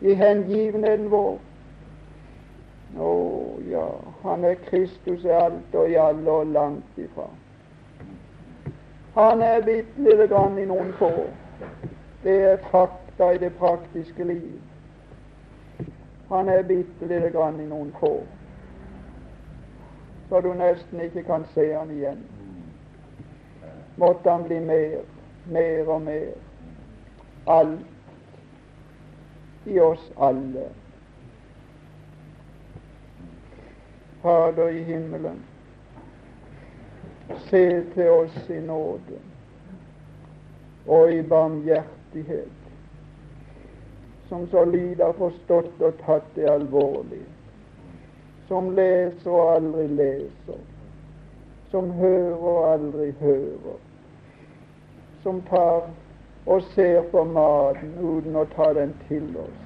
i 0.00 0.14
hengivenheten 0.14 1.10
vår? 1.10 1.38
Å 3.00 3.14
ja, 3.70 3.86
Han 4.22 4.44
er 4.44 4.60
Kristus 4.68 5.24
i 5.24 5.32
alt 5.34 5.74
og 5.74 5.90
i 5.90 5.98
alle 5.98 6.30
og 6.30 6.52
langt 6.52 7.00
ifra. 7.00 7.26
Han 9.14 9.42
er 9.42 9.60
bitte 9.62 10.02
lite 10.02 10.26
grann 10.26 10.58
i 10.58 10.66
noen 10.66 10.92
få. 10.98 11.10
Det 12.22 12.38
er 12.52 12.62
fakta 12.70 13.32
i 13.34 13.38
det 13.38 13.52
praktiske 13.58 14.24
liv. 14.24 14.54
Han 16.28 16.48
er 16.48 16.62
bitte 16.62 17.06
lite 17.06 17.30
grann 17.30 17.60
i 17.60 17.68
noen 17.68 17.92
få 18.00 18.16
så 20.28 20.40
du 20.40 20.54
nesten 20.54 21.00
ikke 21.00 21.22
kan 21.22 21.44
se 21.54 21.72
han 21.74 21.90
igjen. 21.90 22.24
Måtte 23.96 24.30
han 24.30 24.44
bli 24.44 24.60
mer, 24.60 25.00
mer 25.46 25.88
og 25.88 26.02
mer. 26.02 26.32
Alt 27.46 27.80
i 29.64 29.80
oss 29.80 30.12
alle. 30.16 30.68
Fader 34.22 34.68
i 34.68 34.82
himmelen, 34.82 35.44
se 37.50 37.84
til 37.94 38.10
oss 38.10 38.50
i 38.50 38.60
nåde 38.60 39.20
og 40.86 41.12
i 41.12 41.22
barmhjertighet. 41.22 42.64
som 44.28 44.46
så 44.46 44.64
lite 44.64 45.04
har 45.04 45.12
forstått 45.12 45.82
og 45.82 45.98
tatt 46.06 46.30
det 46.34 46.48
alvorlig, 46.50 47.22
som 48.48 48.70
leser 48.76 49.30
og 49.30 49.54
aldri 49.54 49.86
leser, 49.88 50.60
som 51.70 51.90
hører 51.98 52.34
og 52.36 52.72
aldri 52.72 53.10
hører, 53.20 53.78
som 55.22 55.40
tar 55.48 55.88
og 56.46 56.62
ser 56.74 57.00
på 57.10 57.24
maten 57.24 57.94
uten 58.00 58.36
å 58.36 58.44
ta 58.52 58.72
den 58.76 58.92
til 59.08 59.30
oss, 59.40 59.60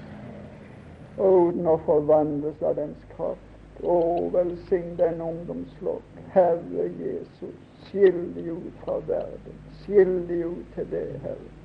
og 1.19 1.51
uten 1.51 1.67
å 1.67 1.77
forvandles 1.87 2.63
av 2.63 2.79
dens 2.79 3.07
kraft. 3.17 3.45
Å, 3.79 3.97
velsign 4.35 4.97
den 4.99 5.21
ungdomsflokk. 5.23 6.23
Herre 6.35 6.89
Jesus, 6.99 7.55
skill 7.87 8.19
de 8.35 8.49
ut 8.51 8.81
fra 8.83 8.97
verden. 9.07 9.61
Skill 9.85 10.17
de 10.27 10.41
ut 10.49 10.75
til 10.75 10.91
det, 10.91 11.07
Herre. 11.23 11.58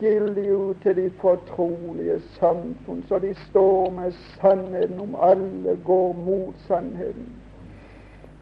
Skill 0.00 0.34
de 0.34 0.56
ut 0.56 0.76
til 0.82 0.96
de 0.96 1.10
fortrolige 1.10 2.20
samfunn, 2.20 3.02
så 3.08 3.18
de 3.18 3.34
står 3.34 3.90
med 3.90 4.12
sannheten 4.12 5.00
om 5.00 5.16
alle 5.20 5.76
går 5.84 6.12
mot 6.12 6.54
sannheten. 6.68 7.26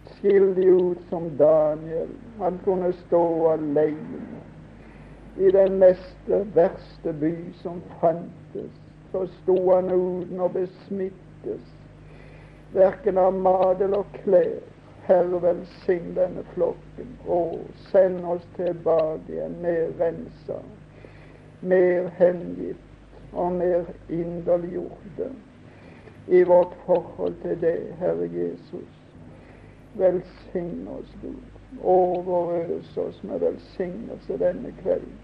Skill 0.07 0.55
de 0.57 0.69
ut 0.71 0.99
som 1.11 1.31
Daniel. 1.39 2.09
Han 2.39 2.61
kunne 2.65 2.93
stå 2.93 3.49
alene 3.49 4.23
i 5.37 5.51
den 5.51 5.79
meste 5.83 6.41
verste 6.55 7.13
by 7.21 7.35
som 7.63 7.83
fantes. 8.01 8.71
Så 9.13 9.27
sto 9.43 9.59
han 9.75 9.91
uten 9.91 10.41
å 10.41 10.49
besmittes, 10.55 11.69
verken 12.73 13.19
av 13.19 13.35
mat 13.35 13.83
eller 13.83 14.07
klær. 14.23 14.59
Herre, 15.09 15.43
velsign 15.43 16.13
denne 16.15 16.43
flokken, 16.55 17.15
og 17.27 17.65
send 17.91 18.27
oss 18.29 18.45
tilbake 18.57 19.33
igjen 19.33 19.63
nedrensa. 19.63 20.61
rensa, 20.61 20.78
mer 21.61 22.09
hengitt 22.19 22.77
og 23.33 23.53
mer 23.53 23.85
inderliggjorte 24.09 25.31
i 26.29 26.43
vårt 26.43 26.75
forhold 26.87 27.35
til 27.43 27.61
deg, 27.61 27.95
Herre 27.99 28.29
Jesus. 28.33 28.89
Velsign 29.95 30.89
oss, 30.89 31.15
Gud. 31.23 31.41
Overøs 31.83 32.97
oss 32.97 33.23
med 33.25 33.39
velsignelse 33.39 34.39
denne 34.39 34.73
kvelden, 34.83 35.17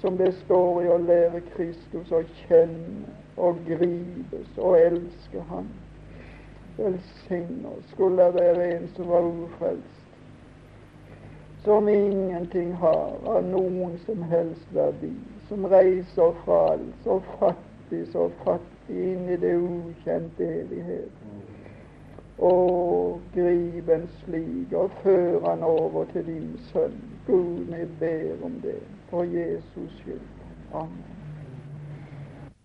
som 0.00 0.16
det 0.16 0.34
står 0.44 0.82
i 0.82 0.88
å 0.92 0.98
lære 1.00 1.40
Kristus 1.54 2.12
å 2.12 2.22
kjenne 2.46 3.14
og 3.36 3.60
gripes 3.68 4.58
og 4.58 4.78
elske 4.80 5.44
Han. 5.50 5.68
Velsign 6.76 7.64
oss. 7.68 7.84
Skulle 7.92 8.24
det 8.24 8.34
være 8.40 8.66
en 8.74 8.88
som 8.96 9.08
var 9.08 9.28
ufrelst, 9.28 10.02
som 11.64 11.88
ingenting 11.88 12.74
har 12.74 13.16
av 13.26 13.48
noen 13.48 13.96
som 14.04 14.22
helst 14.22 14.68
verdi, 14.76 15.14
som 15.48 15.64
reiser 15.64 16.32
fra 16.44 16.78
så 17.04 17.20
fattig, 17.38 18.06
så 18.12 18.28
fattig 18.44 19.02
inn 19.12 19.28
i 19.30 19.36
det 19.40 19.54
ukjente 19.56 20.46
evighet. 20.62 21.22
Og 22.38 23.20
grip 23.34 23.88
en 23.88 24.08
slik 24.20 24.72
og 24.76 24.90
før 25.02 25.48
han 25.48 25.62
over 25.62 26.04
til 26.12 26.26
din 26.26 26.54
sønn. 26.72 26.98
Gud, 27.26 27.64
vi 27.72 27.84
ber 28.00 28.44
om 28.44 28.60
det 28.62 28.78
for 29.10 29.22
Jesus 29.22 30.00
skyld. 30.00 30.26
Amen. 30.74 31.15